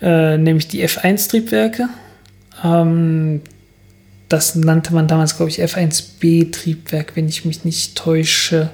[0.00, 1.88] äh, nämlich die F1-Triebwerke.
[2.64, 3.42] Ähm,
[4.28, 8.70] das nannte man damals, glaube ich, F1B-Triebwerk, wenn ich mich nicht täusche.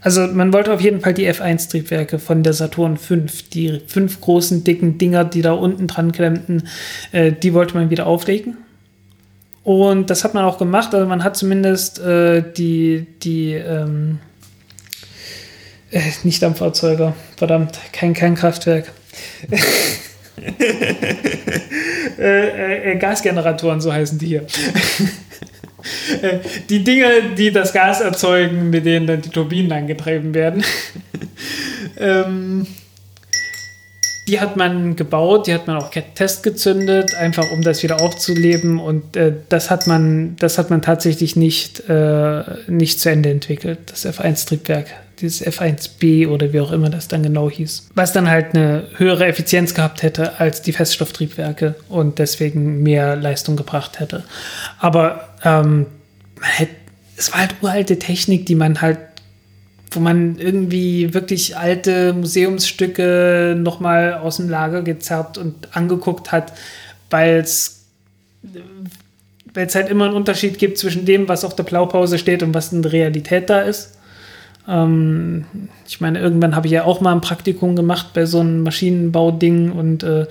[0.00, 4.64] Also man wollte auf jeden Fall die F1-Triebwerke von der Saturn 5, die fünf großen,
[4.64, 6.68] dicken Dinger, die da unten dran klemmten,
[7.12, 8.56] äh, die wollte man wieder auflegen.
[9.62, 10.94] Und das hat man auch gemacht.
[10.94, 14.18] Also man hat zumindest äh, die, die ähm,
[15.90, 18.92] äh, nicht Dampferzeuger, verdammt, kein Kernkraftwerk.
[22.18, 24.46] Äh, äh, äh, Gasgeneratoren, so heißen die hier.
[26.68, 30.64] Die Dinge, die das Gas erzeugen, mit denen dann die Turbinen angetrieben werden.
[31.98, 32.66] ähm,
[34.30, 38.78] die hat man gebaut, die hat man auch testgezündet, einfach um das wieder aufzuleben.
[38.78, 43.78] Und äh, das hat man, das hat man tatsächlich nicht, äh, nicht zu Ende entwickelt,
[43.86, 44.86] das F1-Triebwerk,
[45.20, 47.88] dieses F1B oder wie auch immer das dann genau hieß.
[47.94, 53.56] Was dann halt eine höhere Effizienz gehabt hätte als die Feststofftriebwerke und deswegen mehr Leistung
[53.56, 54.22] gebracht hätte.
[54.78, 55.86] Aber ähm,
[56.40, 56.74] hätte,
[57.16, 58.98] es war halt uralte Technik, die man halt
[59.92, 66.52] wo man irgendwie wirklich alte Museumsstücke nochmal aus dem Lager gezerrt und angeguckt hat,
[67.10, 67.86] weil es
[69.52, 72.54] weil es halt immer einen Unterschied gibt zwischen dem, was auf der Blaupause steht und
[72.54, 73.98] was in der Realität da ist.
[74.68, 75.44] Ähm,
[75.88, 79.72] ich meine, irgendwann habe ich ja auch mal ein Praktikum gemacht bei so einem Maschinenbauding
[79.72, 80.26] und äh,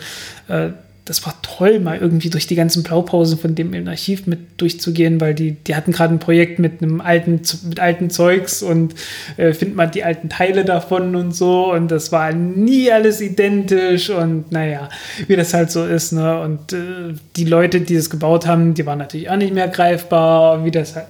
[0.48, 0.72] äh,
[1.10, 5.20] das war toll, mal irgendwie durch die ganzen Blaupausen von dem im Archiv mit durchzugehen,
[5.20, 8.94] weil die, die hatten gerade ein Projekt mit einem alten, mit alten Zeugs und
[9.36, 14.12] äh, findet man die alten Teile davon und so und das war nie alles identisch
[14.12, 14.88] und naja,
[15.26, 16.42] wie das halt so ist, ne?
[16.42, 20.64] Und äh, die Leute, die das gebaut haben, die waren natürlich auch nicht mehr greifbar,
[20.64, 21.08] wie das halt.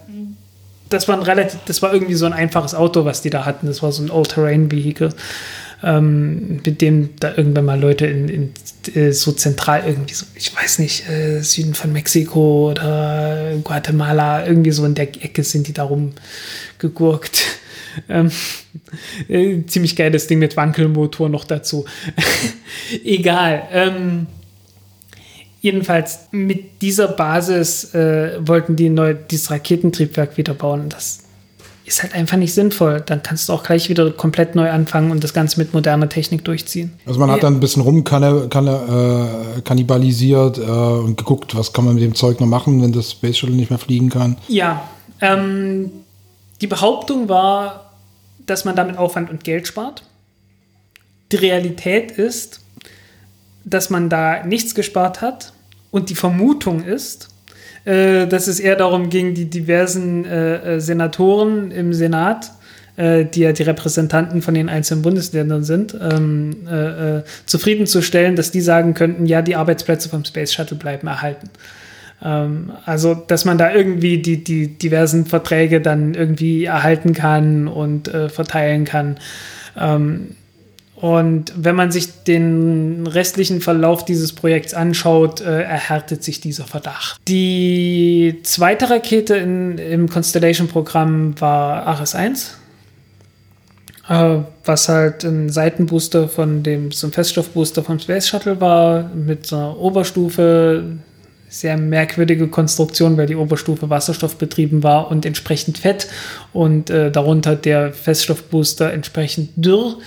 [0.88, 3.68] Das war ein relativ, das war irgendwie so ein einfaches Auto, was die da hatten.
[3.68, 5.10] Das war so ein All-Terrain-Vehicle
[5.84, 8.53] ähm, mit dem da irgendwann mal Leute in, in
[8.95, 14.71] äh, so zentral irgendwie so, ich weiß nicht, äh, Süden von Mexiko oder Guatemala, irgendwie
[14.71, 17.45] so in der Ecke sind die da rumgegurkt.
[18.07, 18.32] Ähm,
[19.27, 21.86] äh, ziemlich geiles Ding mit Wankelmotor noch dazu.
[23.03, 23.63] Egal.
[23.73, 24.27] Ähm,
[25.59, 30.88] jedenfalls mit dieser Basis äh, wollten die neu dieses Raketentriebwerk wieder bauen.
[30.88, 31.23] Das
[31.90, 33.02] ist halt einfach nicht sinnvoll.
[33.06, 36.46] Dann kannst du auch gleich wieder komplett neu anfangen und das Ganze mit moderner Technik
[36.46, 36.94] durchziehen.
[37.06, 41.74] Also man hat dann ein bisschen rum kann, kann, äh, kannibalisiert äh, und geguckt, was
[41.74, 44.38] kann man mit dem Zeug noch machen, wenn das Space Shuttle nicht mehr fliegen kann.
[44.48, 44.88] Ja,
[45.20, 45.92] ähm,
[46.62, 47.92] die Behauptung war,
[48.46, 50.04] dass man damit Aufwand und Geld spart.
[51.32, 52.62] Die Realität ist,
[53.64, 55.54] dass man da nichts gespart hat
[55.92, 57.30] und die Vermutung ist,
[57.86, 62.51] äh, dass es eher darum ging, die diversen äh, äh, Senatoren im Senat,
[62.97, 68.51] äh, die ja die Repräsentanten von den einzelnen Bundesländern sind, ähm, äh, äh, zufriedenzustellen, dass
[68.51, 71.49] die sagen könnten, ja, die Arbeitsplätze vom Space Shuttle bleiben erhalten.
[72.21, 78.09] Ähm, also, dass man da irgendwie die, die diversen Verträge dann irgendwie erhalten kann und
[78.09, 79.17] verteilen kann.
[79.80, 80.36] Ähm,
[81.02, 87.22] und wenn man sich den restlichen Verlauf dieses Projekts anschaut, äh, erhärtet sich dieser Verdacht.
[87.30, 92.58] Die zweite Rakete in, im Constellation-Programm war Ares 1,
[94.10, 99.54] äh, was halt ein Seitenbooster von dem, so ein Feststoffbooster vom Space Shuttle war, mit
[99.54, 100.84] einer Oberstufe,
[101.47, 106.08] sehr merkwürdige Konstruktion, weil die Oberstufe wasserstoffbetrieben war und entsprechend fett
[106.52, 109.97] und äh, darunter der Feststoffbooster entsprechend dürr.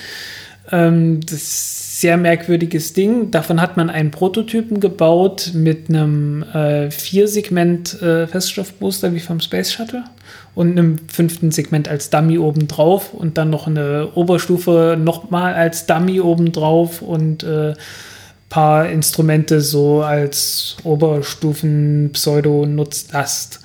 [0.72, 3.30] Ähm, das ist sehr merkwürdiges Ding.
[3.30, 10.04] Davon hat man einen Prototypen gebaut mit einem äh, Vier-Segment äh, wie vom Space Shuttle
[10.54, 16.20] und einem fünften Segment als Dummy obendrauf und dann noch eine Oberstufe nochmal als Dummy
[16.20, 17.74] obendrauf und äh,
[18.48, 23.60] paar Instrumente so als Oberstufen Pseudo-Nutzlast.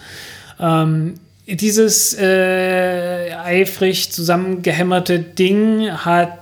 [0.59, 6.39] Ähm, dieses äh, eifrig zusammengehämmerte Ding hat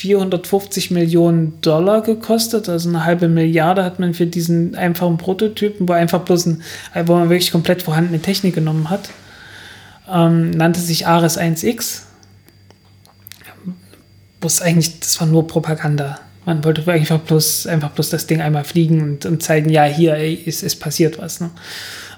[0.00, 5.92] 450 Millionen Dollar gekostet, also eine halbe Milliarde hat man für diesen einfachen Prototypen, wo
[5.92, 6.62] einfach bloß ein,
[7.04, 9.10] wo man wirklich komplett vorhandene Technik genommen hat.
[10.10, 12.04] Ähm, nannte sich Ares 1X.
[14.40, 16.18] Muss eigentlich, das war nur Propaganda.
[16.46, 20.16] Man wollte einfach bloß, einfach bloß das Ding einmal fliegen und, und zeigen, ja, hier
[20.16, 21.40] ist, ist passiert was.
[21.40, 21.50] Ne?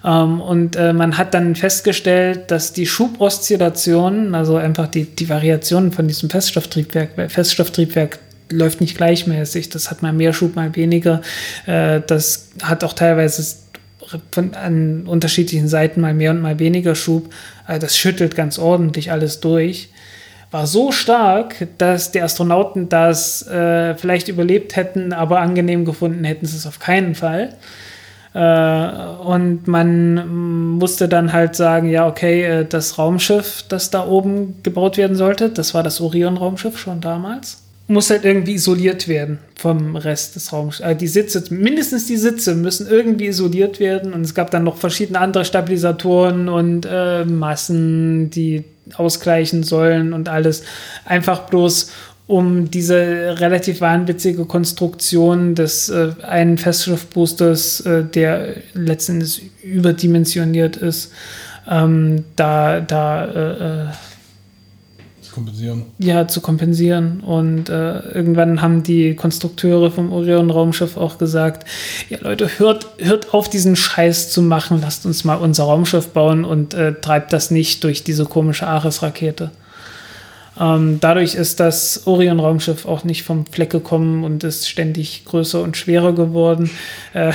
[0.05, 5.93] Ähm, und äh, man hat dann festgestellt, dass die Schuboszillation, also einfach die, die Variationen
[5.93, 8.19] von diesem Feststofftriebwerk, weil Feststofftriebwerk
[8.51, 9.71] läuft nicht gleichmäßig.
[9.71, 11.23] Das hat mal mehr Schub, mal weniger.
[11.67, 13.43] Äh, das hat auch teilweise
[14.31, 17.33] von, an unterschiedlichen Seiten mal mehr und mal weniger Schub.
[17.67, 19.91] Also das schüttelt ganz ordentlich alles durch.
[20.51, 26.45] War so stark, dass die Astronauten das äh, vielleicht überlebt hätten, aber angenehm gefunden hätten
[26.45, 27.57] sie es auf keinen Fall.
[28.35, 28.89] Äh,
[29.25, 34.97] und man musste dann halt sagen, ja, okay, äh, das Raumschiff, das da oben gebaut
[34.97, 40.35] werden sollte, das war das Orion-Raumschiff schon damals, muss halt irgendwie isoliert werden vom Rest
[40.37, 40.81] des Raums.
[40.81, 44.77] Also die Sitze, mindestens die Sitze müssen irgendwie isoliert werden und es gab dann noch
[44.77, 48.65] verschiedene andere Stabilisatoren und äh, Massen, die
[48.95, 50.65] ausgleichen sollen und alles.
[51.05, 51.91] Einfach bloß,
[52.33, 61.13] um diese relativ wahnwitzige Konstruktion des äh, einen Festschiffboosters, äh, der letztendlich überdimensioniert ist,
[61.71, 63.87] ähm, da, da äh, äh
[65.21, 65.83] zu kompensieren.
[65.99, 67.21] Ja, zu kompensieren.
[67.21, 71.69] Und äh, irgendwann haben die Konstrukteure vom Orion-Raumschiff auch gesagt,
[72.09, 76.47] ja Leute, hört, hört auf, diesen Scheiß zu machen, lasst uns mal unser Raumschiff bauen
[76.47, 79.51] und äh, treibt das nicht durch diese komische Ares-Rakete.
[80.61, 85.77] Ähm, dadurch ist das Orion-Raumschiff auch nicht vom Fleck gekommen und ist ständig größer und
[85.77, 86.71] schwerer geworden.
[87.15, 87.33] Äh,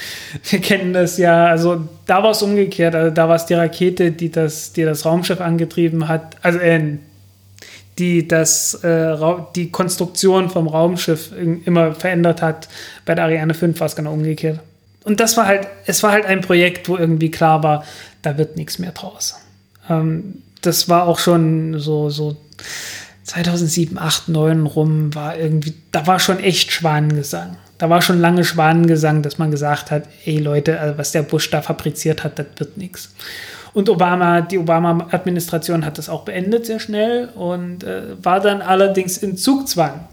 [0.50, 4.12] wir kennen das ja, also da war es umgekehrt, also da war es die Rakete,
[4.12, 6.98] die das, die das Raumschiff angetrieben hat, also äh,
[7.98, 9.16] die das, äh,
[9.56, 11.32] die Konstruktion vom Raumschiff
[11.64, 12.68] immer verändert hat.
[13.04, 14.60] Bei der Ariane 5 war es genau umgekehrt.
[15.04, 17.84] Und das war halt, es war halt ein Projekt, wo irgendwie klar war,
[18.22, 19.36] da wird nichts mehr draus.
[19.88, 22.36] Ähm, das war auch schon so, so
[23.24, 27.56] 2007, 8, 9 rum war irgendwie, da war schon echt Schwanengesang.
[27.78, 31.48] Da war schon lange Schwanengesang, dass man gesagt hat, ey Leute, also was der Bush
[31.50, 33.14] da fabriziert hat, das wird nichts.
[33.72, 39.18] Und Obama, die Obama-Administration hat das auch beendet sehr schnell und äh, war dann allerdings
[39.18, 40.08] in Zugzwang,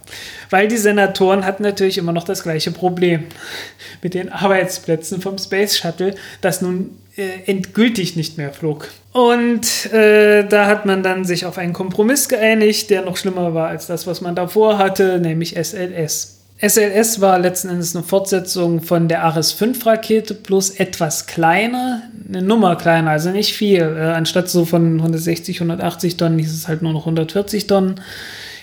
[0.49, 3.25] weil die Senatoren hatten natürlich immer noch das gleiche Problem
[4.01, 8.89] mit den Arbeitsplätzen vom Space Shuttle, das nun äh, endgültig nicht mehr flog.
[9.11, 13.69] Und äh, da hat man dann sich auf einen Kompromiss geeinigt, der noch schlimmer war
[13.69, 16.36] als das, was man davor hatte, nämlich SLS.
[16.59, 22.41] SLS war letzten Endes eine Fortsetzung von der Ares 5 Rakete, bloß etwas kleiner, eine
[22.41, 23.81] Nummer kleiner, also nicht viel.
[23.81, 28.01] Äh, anstatt so von 160, 180 Tonnen hieß es halt nur noch 140 Tonnen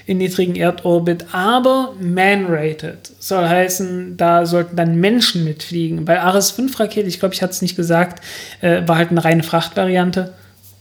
[0.06, 3.12] in niedrigen Erdorbit, aber man-rated.
[3.20, 6.06] Soll heißen, da sollten dann Menschen mitfliegen.
[6.08, 8.24] Weil Ares 5 Rakete, ich glaube, ich hatte es nicht gesagt,
[8.60, 10.34] äh, war halt eine reine Frachtvariante.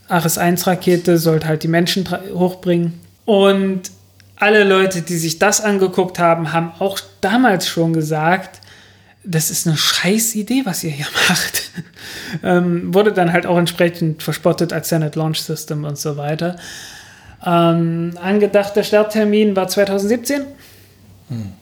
[0.07, 2.99] Ares 1 Rakete sollte halt die Menschen hochbringen.
[3.25, 3.91] Und
[4.35, 8.59] alle Leute, die sich das angeguckt haben, haben auch damals schon gesagt,
[9.23, 11.71] das ist eine scheiß Idee, was ihr hier macht.
[12.43, 16.57] ähm, wurde dann halt auch entsprechend verspottet als Senate Launch System und so weiter.
[17.45, 20.41] Ähm, angedachter Starttermin war 2017.
[21.29, 21.53] Hm.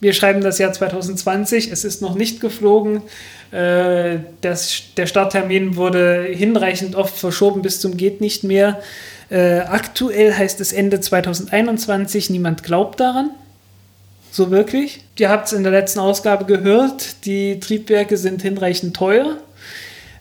[0.00, 1.70] Wir schreiben das Jahr 2020.
[1.70, 3.02] Es ist noch nicht geflogen.
[3.50, 8.82] Äh, das, der Starttermin wurde hinreichend oft verschoben bis zum geht nicht mehr.
[9.30, 12.30] Äh, aktuell heißt es Ende 2021.
[12.30, 13.30] Niemand glaubt daran.
[14.30, 15.04] So wirklich.
[15.18, 17.24] Ihr habt es in der letzten Ausgabe gehört.
[17.24, 19.36] Die Triebwerke sind hinreichend teuer.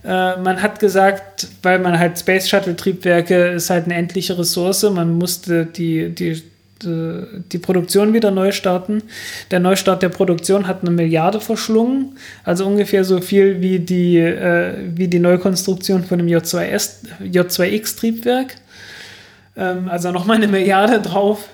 [0.03, 4.83] Äh, man hat gesagt, weil man halt Space Shuttle Triebwerke ist halt eine endliche Ressource,
[4.83, 6.43] man musste die, die,
[6.81, 9.01] die, die Produktion wieder neu starten.
[9.49, 14.73] Der Neustart der Produktion hat eine Milliarde verschlungen, also ungefähr so viel wie die, äh,
[14.93, 18.55] wie die Neukonstruktion von dem J2S, J2X Triebwerk.
[19.55, 21.49] Ähm, also nochmal eine Milliarde drauf.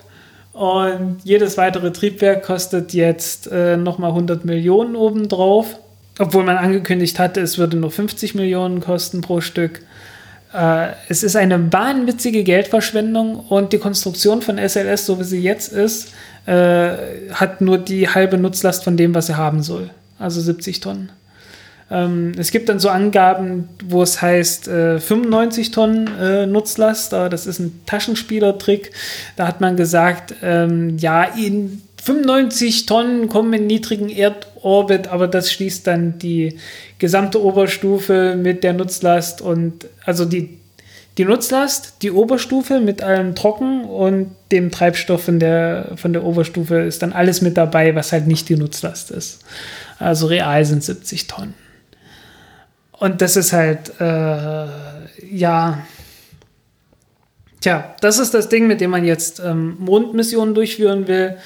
[0.52, 5.76] Und jedes weitere Triebwerk kostet jetzt äh, nochmal 100 Millionen obendrauf
[6.20, 9.80] obwohl man angekündigt hatte, es würde nur 50 Millionen kosten pro Stück.
[10.52, 15.72] Äh, es ist eine wahnwitzige Geldverschwendung und die Konstruktion von SLS, so wie sie jetzt
[15.72, 16.12] ist,
[16.44, 16.92] äh,
[17.32, 19.90] hat nur die halbe Nutzlast von dem, was sie haben soll.
[20.18, 21.10] Also 70 Tonnen.
[21.90, 27.46] Ähm, es gibt dann so Angaben, wo es heißt äh, 95 Tonnen äh, Nutzlast, das
[27.46, 28.92] ist ein Taschenspielertrick.
[29.36, 35.52] Da hat man gesagt, ähm, ja, in 95 Tonnen kommen in niedrigen Erdorbit, aber das
[35.52, 36.56] schließt dann die
[36.98, 40.58] gesamte Oberstufe mit der Nutzlast und also die,
[41.18, 46.80] die Nutzlast, die Oberstufe mit allem Trocken und dem Treibstoff von der, von der Oberstufe
[46.80, 49.40] ist dann alles mit dabei, was halt nicht die Nutzlast ist.
[49.98, 51.54] Also real sind 70 Tonnen.
[53.00, 54.66] Und das ist halt, äh,
[55.34, 55.82] ja,
[57.60, 61.36] tja, das ist das Ding, mit dem man jetzt ähm, Mondmissionen durchführen will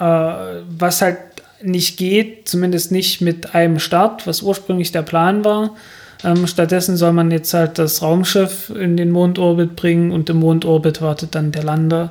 [0.00, 1.18] äh, was halt
[1.62, 5.76] nicht geht, zumindest nicht mit einem Start, was ursprünglich der Plan war.
[6.24, 11.02] Ähm, stattdessen soll man jetzt halt das Raumschiff in den Mondorbit bringen und im Mondorbit
[11.02, 12.08] wartet dann der Lander.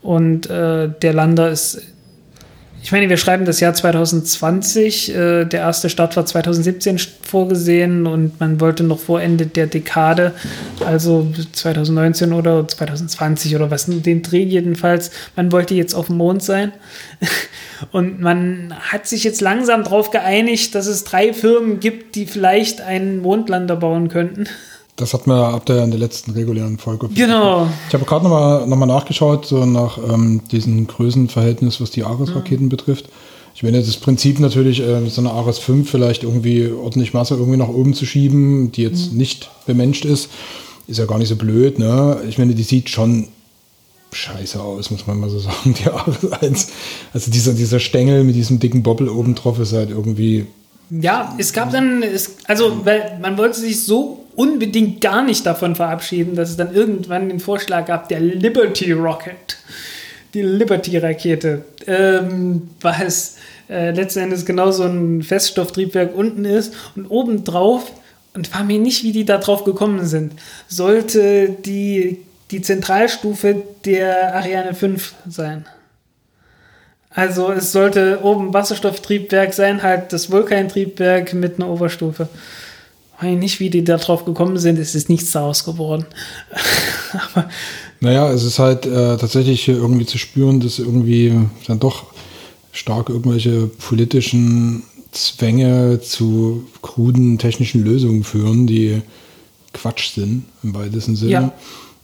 [0.00, 1.82] Und äh, der Lander ist
[2.84, 5.08] Ich meine, wir schreiben das Jahr 2020.
[5.08, 10.34] Äh, der erste Start war 2017 vorgesehen und man wollte noch vor Ende der Dekade,
[10.84, 16.42] also 2019 oder 2020 oder was, den Dreh jedenfalls, man wollte jetzt auf dem Mond
[16.42, 16.72] sein.
[17.90, 22.80] Und man hat sich jetzt langsam darauf geeinigt, dass es drei Firmen gibt, die vielleicht
[22.80, 24.46] einen Mondlander bauen könnten.
[24.96, 27.08] Das hat man ab der in der letzten regulären Folge.
[27.08, 27.66] Genau.
[27.88, 32.66] Ich habe gerade nochmal noch mal nachgeschaut, so nach ähm, diesem Größenverhältnis, was die Ares-Raketen
[32.66, 32.68] mhm.
[32.68, 33.08] betrifft.
[33.56, 37.56] Ich meine, das Prinzip natürlich, äh, so eine Ares 5 vielleicht irgendwie ordentlich Masse irgendwie
[37.56, 39.18] nach oben zu schieben, die jetzt mhm.
[39.18, 40.30] nicht bemenscht ist,
[40.86, 41.78] ist ja gar nicht so blöd.
[41.78, 42.20] Ne?
[42.28, 43.28] Ich meine, die sieht schon
[44.12, 46.68] scheiße aus, muss man mal so sagen, die Ares 1.
[47.12, 50.46] Also dieser, dieser Stängel mit diesem dicken Bobbel oben drauf ist halt irgendwie
[50.90, 55.76] ja, es gab dann, es, also weil man wollte sich so unbedingt gar nicht davon
[55.76, 59.56] verabschieden, dass es dann irgendwann den Vorschlag gab, der Liberty Rocket,
[60.34, 63.36] die Liberty-Rakete, ähm, was
[63.68, 67.92] äh, letzten Endes genau so ein Feststofftriebwerk unten ist und obendrauf,
[68.34, 70.32] und war mir nicht, wie die da drauf gekommen sind,
[70.68, 72.18] sollte die,
[72.50, 75.66] die Zentralstufe der Ariane 5 sein.
[77.10, 82.28] Also es sollte oben Wasserstofftriebwerk sein, halt das Vulkantriebwerk mit einer Oberstufe.
[83.20, 86.06] Weiß nicht, wie die da drauf gekommen sind, es ist nichts daraus geworden.
[87.34, 87.48] Aber
[88.00, 91.32] naja, es ist halt äh, tatsächlich irgendwie zu spüren, dass irgendwie
[91.66, 92.04] dann doch
[92.72, 99.00] stark irgendwelche politischen Zwänge zu kruden technischen Lösungen führen, die
[99.72, 101.30] Quatsch sind im weitesten Sinne.
[101.30, 101.52] Ja.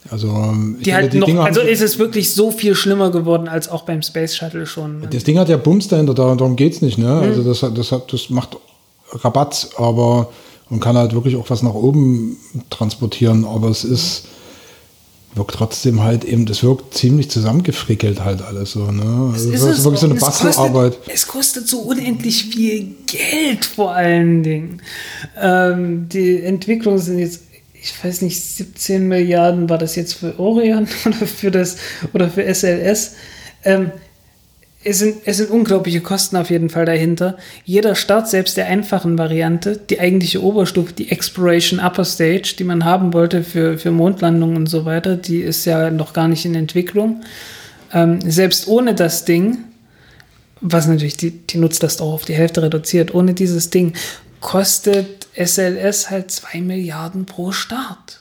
[0.09, 0.53] Also,
[0.83, 4.01] die halt die noch, also ist es wirklich so viel schlimmer geworden als auch beim
[4.01, 5.07] Space Shuttle schon.
[5.11, 6.97] Das Ding hat ja Bums dahinter, darum geht es nicht.
[6.97, 7.05] Ne?
[7.05, 7.21] Mhm.
[7.21, 8.57] Also das, das, hat, das macht
[9.11, 10.29] Rabatt, aber
[10.71, 12.37] man kann halt wirklich auch was nach oben
[12.69, 14.23] transportieren, aber es ist
[15.33, 18.91] wirkt trotzdem halt eben, das wirkt ziemlich zusammengefrickelt halt alles so.
[18.91, 19.31] Ne?
[19.33, 20.97] Also es ist, ist wirklich so eine Bastelarbeit.
[21.07, 24.81] Es, es kostet so unendlich viel Geld vor allen Dingen.
[25.39, 27.41] Ähm, die Entwicklungen sind jetzt
[27.83, 31.77] ich weiß nicht, 17 Milliarden war das jetzt für Orion oder für das
[32.13, 33.13] oder für SLS.
[33.63, 33.91] Ähm,
[34.83, 37.37] es sind, es sind unglaubliche Kosten auf jeden Fall dahinter.
[37.65, 42.83] Jeder Start, selbst der einfachen Variante, die eigentliche Oberstufe, die Exploration Upper Stage, die man
[42.83, 46.55] haben wollte für, für Mondlandungen und so weiter, die ist ja noch gar nicht in
[46.55, 47.21] Entwicklung.
[47.93, 49.59] Ähm, selbst ohne das Ding,
[50.61, 53.93] was natürlich die, die Nutzlast auch auf die Hälfte reduziert, ohne dieses Ding
[54.39, 58.20] kostet SLS halt 2 Milliarden pro Start.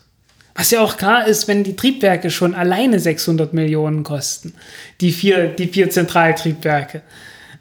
[0.54, 4.54] Was ja auch klar ist, wenn die Triebwerke schon alleine 600 Millionen kosten.
[5.00, 7.02] Die vier, die vier Zentraltriebwerke.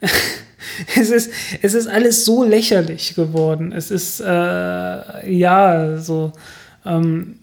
[0.96, 1.32] es, ist,
[1.62, 3.72] es ist alles so lächerlich geworden.
[3.72, 6.34] Es ist, äh, ja, so.
[6.86, 7.36] Ähm,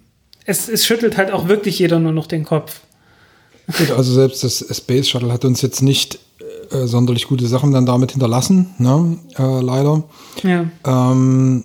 [0.44, 2.80] es, es schüttelt halt auch wirklich jeder nur noch den Kopf.
[3.78, 6.20] Gut, also selbst das Space Shuttle hat uns jetzt nicht
[6.70, 9.18] äh, sonderlich gute Sachen dann damit hinterlassen, ne?
[9.38, 10.04] Äh, leider.
[10.42, 10.66] Ja.
[10.84, 11.64] Ähm,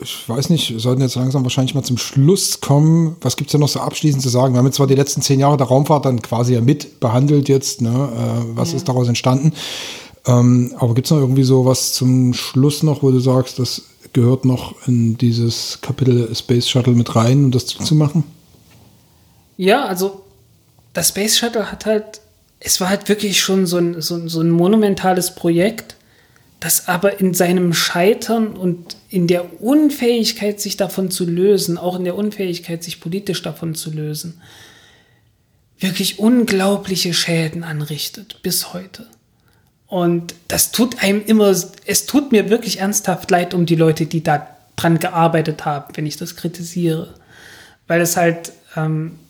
[0.00, 3.16] ich weiß nicht, wir sollten jetzt langsam wahrscheinlich mal zum Schluss kommen.
[3.20, 4.54] Was gibt es denn noch so abschließend zu sagen?
[4.54, 7.48] Wir haben jetzt zwar die letzten zehn Jahre der Raumfahrt dann quasi ja mit behandelt
[7.48, 7.88] jetzt, ne?
[7.90, 8.76] Äh, was ja.
[8.76, 9.52] ist daraus entstanden?
[10.26, 13.82] Ähm, aber gibt es noch irgendwie so was zum Schluss noch, wo du sagst, das
[14.12, 18.24] gehört noch in dieses Kapitel Space Shuttle mit rein, um das zu machen?
[19.56, 20.22] Ja, also
[20.92, 22.20] das Space Shuttle hat halt
[22.60, 25.95] es war halt wirklich schon so ein, so, so ein monumentales Projekt,
[26.66, 32.02] das aber in seinem Scheitern und in der Unfähigkeit, sich davon zu lösen, auch in
[32.02, 34.42] der Unfähigkeit, sich politisch davon zu lösen,
[35.78, 39.06] wirklich unglaubliche Schäden anrichtet bis heute.
[39.86, 44.24] Und das tut einem immer, es tut mir wirklich ernsthaft leid um die Leute, die
[44.24, 47.14] da dran gearbeitet haben, wenn ich das kritisiere.
[47.86, 49.20] Weil es halt ähm,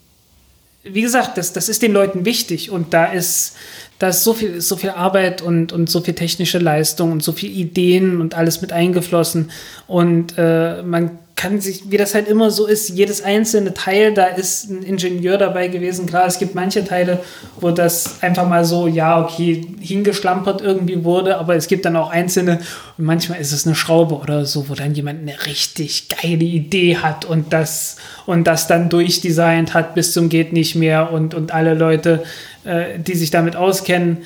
[0.89, 3.57] wie gesagt, das, das ist den Leuten wichtig und da ist,
[3.99, 7.33] da ist so viel, so viel Arbeit und, und so viel technische Leistung und so
[7.33, 9.51] viel Ideen und alles mit eingeflossen.
[9.87, 14.25] Und äh, man kann sich, wie das halt immer so ist, jedes einzelne Teil, da
[14.25, 16.07] ist ein Ingenieur dabei gewesen.
[16.07, 17.21] Klar, es gibt manche Teile,
[17.61, 22.09] wo das einfach mal so, ja, okay, hingeschlampert irgendwie wurde, aber es gibt dann auch
[22.09, 22.61] einzelne,
[22.97, 26.97] und manchmal ist es eine Schraube oder so, wo dann jemand eine richtig geile Idee
[26.97, 31.53] hat und das, und das dann durchdesignt hat bis zum geht nicht mehr und, und
[31.53, 32.25] alle Leute,
[32.67, 34.25] äh, die sich damit auskennen,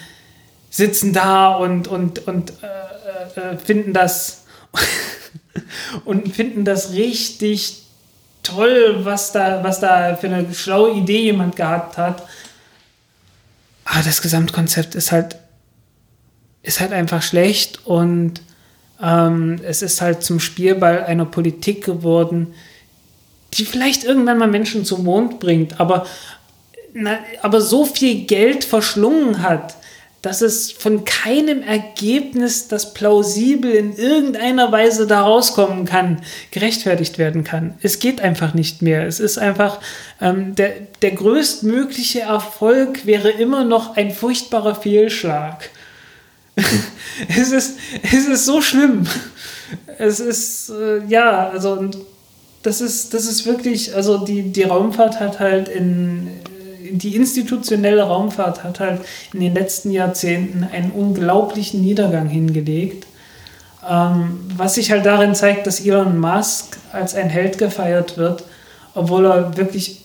[0.70, 4.44] sitzen da und, und, und äh, äh, finden das
[6.04, 7.82] und finden das richtig
[8.42, 12.26] toll, was da, was da für eine schlaue Idee jemand gehabt hat.
[13.84, 15.36] Aber das Gesamtkonzept ist halt,
[16.62, 18.40] ist halt einfach schlecht und
[19.02, 22.54] ähm, es ist halt zum Spielball einer Politik geworden,
[23.54, 26.06] die vielleicht irgendwann mal Menschen zum Mond bringt, aber,
[26.94, 29.76] na, aber so viel Geld verschlungen hat,
[30.22, 36.20] dass es von keinem Ergebnis, das plausibel in irgendeiner Weise da rauskommen kann,
[36.50, 37.74] gerechtfertigt werden kann.
[37.82, 39.06] Es geht einfach nicht mehr.
[39.06, 39.80] Es ist einfach,
[40.20, 45.70] ähm, der, der größtmögliche Erfolg wäre immer noch ein furchtbarer Fehlschlag.
[47.28, 49.06] es, ist, es ist so schlimm.
[49.96, 51.88] Es ist, äh, ja, also
[52.62, 56.28] das ist, das ist wirklich, also die, die Raumfahrt hat halt in,
[56.92, 59.00] die institutionelle Raumfahrt hat halt
[59.32, 63.06] in den letzten Jahrzehnten einen unglaublichen Niedergang hingelegt.
[63.88, 68.44] Ähm, was sich halt darin zeigt, dass Elon Musk als ein Held gefeiert wird,
[68.94, 70.02] obwohl er wirklich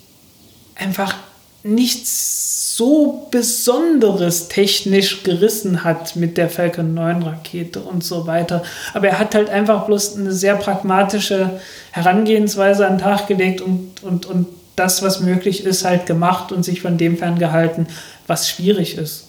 [0.75, 1.15] einfach
[1.63, 8.63] nichts so Besonderes technisch gerissen hat mit der Falcon 9 Rakete und so weiter.
[8.93, 11.61] Aber er hat halt einfach bloß eine sehr pragmatische
[11.91, 16.63] Herangehensweise an den Tag gelegt und, und, und das, was möglich ist, halt gemacht und
[16.63, 17.87] sich von dem ferngehalten,
[18.27, 19.27] was schwierig ist.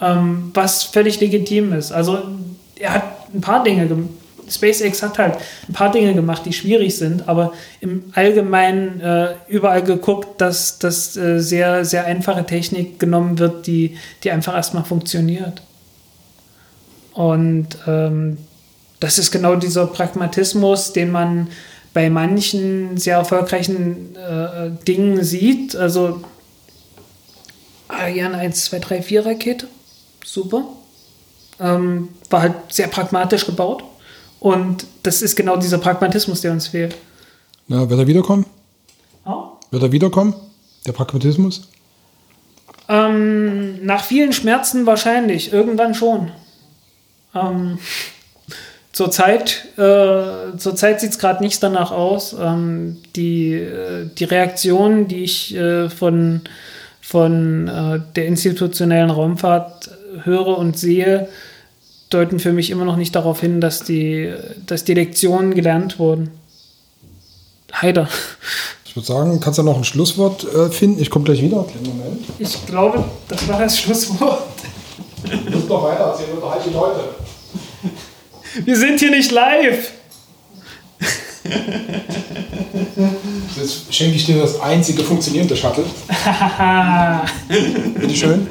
[0.00, 1.92] Ähm, was völlig legitim ist.
[1.92, 2.22] Also
[2.76, 4.10] er hat ein paar Dinge gemacht.
[4.50, 5.36] SpaceX hat halt
[5.68, 11.16] ein paar Dinge gemacht, die schwierig sind, aber im Allgemeinen äh, überall geguckt, dass das
[11.16, 15.62] äh, sehr, sehr einfache Technik genommen wird, die, die einfach erstmal funktioniert.
[17.12, 18.38] Und ähm,
[19.00, 21.48] das ist genau dieser Pragmatismus, den man
[21.94, 25.74] bei manchen sehr erfolgreichen äh, Dingen sieht.
[25.74, 26.22] Also
[27.88, 29.68] Ariane 1, 2, 3, 4 Rakete,
[30.24, 30.64] super.
[31.60, 33.82] Ähm, war halt sehr pragmatisch gebaut.
[34.40, 36.96] Und das ist genau dieser Pragmatismus, der uns fehlt.
[37.66, 38.46] Na, wird er wiederkommen?
[39.24, 39.44] Oh.
[39.70, 40.34] Wird er wiederkommen?
[40.86, 41.68] Der Pragmatismus?
[42.88, 46.30] Ähm, nach vielen Schmerzen wahrscheinlich, irgendwann schon.
[47.34, 47.78] Ähm,
[48.98, 52.34] Zurzeit, äh, zurzeit sieht es gerade nicht danach aus.
[52.36, 56.40] Ähm, die, äh, die Reaktionen, die ich äh, von,
[57.00, 59.92] von äh, der institutionellen Raumfahrt
[60.24, 61.28] höre und sehe,
[62.10, 64.34] deuten für mich immer noch nicht darauf hin, dass die,
[64.66, 66.32] dass die Lektionen gelernt wurden.
[67.72, 68.08] Heider.
[68.84, 71.00] Ich würde sagen, kannst du noch ein Schlusswort äh, finden?
[71.00, 71.64] Ich komme gleich wieder.
[72.40, 74.42] Ich glaube, das war das Schlusswort.
[75.22, 77.07] Du musst noch weiter erzählen, unterhalt die Leute.
[78.64, 79.92] Wir sind hier nicht live.
[83.56, 85.84] Jetzt schenke ich dir das einzige funktionierende Shuttle.
[88.00, 88.46] Bitte schön.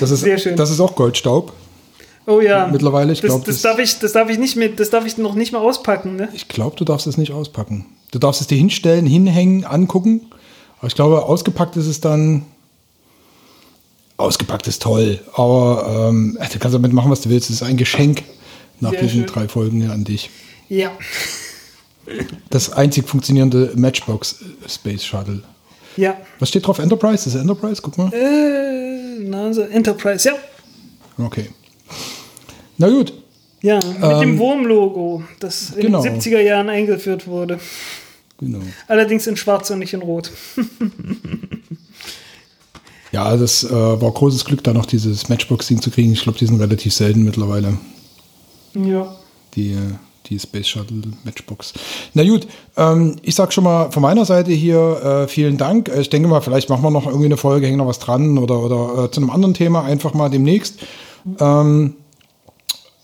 [0.00, 0.56] Das ist, Sehr schön.
[0.56, 1.52] Das ist auch Goldstaub.
[2.26, 2.68] Oh ja.
[2.68, 5.04] Mittlerweile, ich das, glaube, das, das, darf ich, das darf ich nicht mit, das darf
[5.06, 6.28] ich noch nicht mal auspacken, ne?
[6.32, 7.86] ich glaube, du darfst es nicht auspacken.
[8.12, 10.20] Du darfst es dir hinstellen, hinhängen, angucken.
[10.78, 12.44] Aber ich glaube, ausgepackt ist es dann.
[14.18, 17.50] Ausgepackt ist toll, aber ähm, du kannst damit machen, was du willst.
[17.50, 18.22] Es ist ein Geschenk
[18.82, 19.26] nach Sehr diesen schön.
[19.26, 20.30] drei Folgen hier an dich.
[20.68, 20.92] Ja.
[22.50, 25.42] Das einzig funktionierende Matchbox Space Shuttle.
[25.96, 26.16] Ja.
[26.38, 26.78] Was steht drauf?
[26.78, 27.24] Enterprise?
[27.24, 27.80] Das ist Enterprise?
[27.80, 28.12] Guck mal.
[28.12, 30.34] Äh, na, also Enterprise, ja.
[31.24, 31.50] Okay.
[32.76, 33.12] Na gut.
[33.60, 36.02] Ja, mit dem Wurmlogo, das in genau.
[36.02, 37.60] den 70er Jahren eingeführt wurde.
[38.38, 38.58] Genau.
[38.88, 40.32] Allerdings in schwarz und nicht in rot.
[43.12, 46.12] Ja, das äh, war großes Glück, da noch dieses Matchbox-Ding zu kriegen.
[46.12, 47.76] Ich glaube, die sind relativ selten mittlerweile.
[48.74, 49.14] Ja.
[49.54, 49.76] Die,
[50.26, 51.74] die Space Shuttle Matchbox.
[52.14, 52.46] Na gut,
[52.76, 55.90] ähm, ich sag schon mal von meiner Seite hier äh, vielen Dank.
[55.98, 58.60] Ich denke mal, vielleicht machen wir noch irgendwie eine Folge, hängen noch was dran oder,
[58.60, 60.78] oder äh, zu einem anderen Thema einfach mal demnächst.
[61.38, 61.94] Ähm,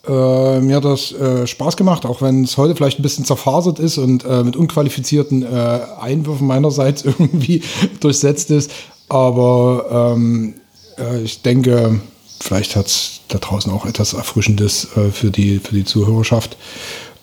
[0.06, 3.78] äh, mir hat das äh, Spaß gemacht, auch wenn es heute vielleicht ein bisschen zerfasert
[3.78, 7.62] ist und äh, mit unqualifizierten äh, Einwürfen meinerseits irgendwie
[8.00, 8.70] durchsetzt ist.
[9.08, 10.54] Aber ähm,
[10.98, 12.00] äh, ich denke,
[12.40, 16.56] vielleicht hat es da draußen auch etwas Erfrischendes äh, für, die, für die Zuhörerschaft.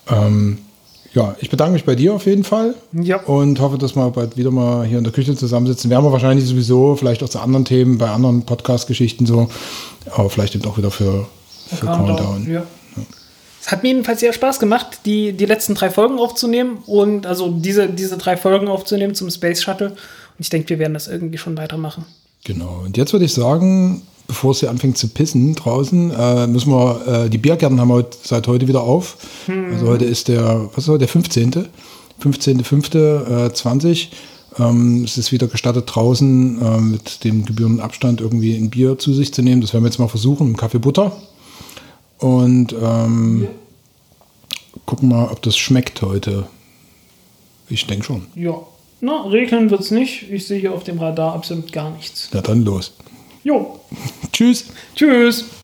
[0.07, 0.59] Ähm,
[1.13, 2.75] ja, ich bedanke mich bei dir auf jeden Fall.
[2.91, 3.21] Ja.
[3.23, 5.89] Und hoffe, dass wir bald wieder mal hier in der Küche zusammensitzen.
[5.89, 9.49] Werden wir wahrscheinlich sowieso, vielleicht auch zu anderen Themen, bei anderen Podcast-Geschichten so.
[10.11, 11.25] Aber vielleicht eben auch wieder für,
[11.69, 12.51] für Countdown.
[12.51, 12.63] Ja.
[13.61, 17.49] Es hat mir jedenfalls sehr Spaß gemacht, die, die letzten drei Folgen aufzunehmen und also
[17.49, 19.87] diese, diese drei Folgen aufzunehmen zum Space Shuttle.
[19.87, 19.97] Und
[20.37, 22.05] ich denke, wir werden das irgendwie schon weitermachen.
[22.43, 22.81] Genau.
[22.85, 27.25] Und jetzt würde ich sagen, bevor es hier anfängt zu pissen draußen, äh, müssen wir,
[27.25, 29.17] äh, die Biergärten haben wir heute, seit heute wieder auf.
[29.71, 31.67] Also heute ist der, was ist heute, der 15.
[32.21, 34.07] 15.05.20.
[34.57, 39.13] Ähm, es ist wieder gestattet, draußen äh, mit dem gebührenden Abstand irgendwie ein Bier zu
[39.13, 39.61] sich zu nehmen.
[39.61, 41.11] Das werden wir jetzt mal versuchen, im Kaffee Butter.
[42.19, 43.47] Und ähm,
[44.85, 46.47] gucken mal, ob das schmeckt heute.
[47.67, 48.27] Ich denke schon.
[48.35, 48.55] Ja.
[49.01, 50.31] Na, regnen wird es nicht.
[50.31, 52.29] Ich sehe hier auf dem Radar absolut gar nichts.
[52.31, 52.93] Na dann los.
[53.45, 53.79] Jo.
[54.31, 54.65] Tschüss.
[54.95, 55.45] Tschüss.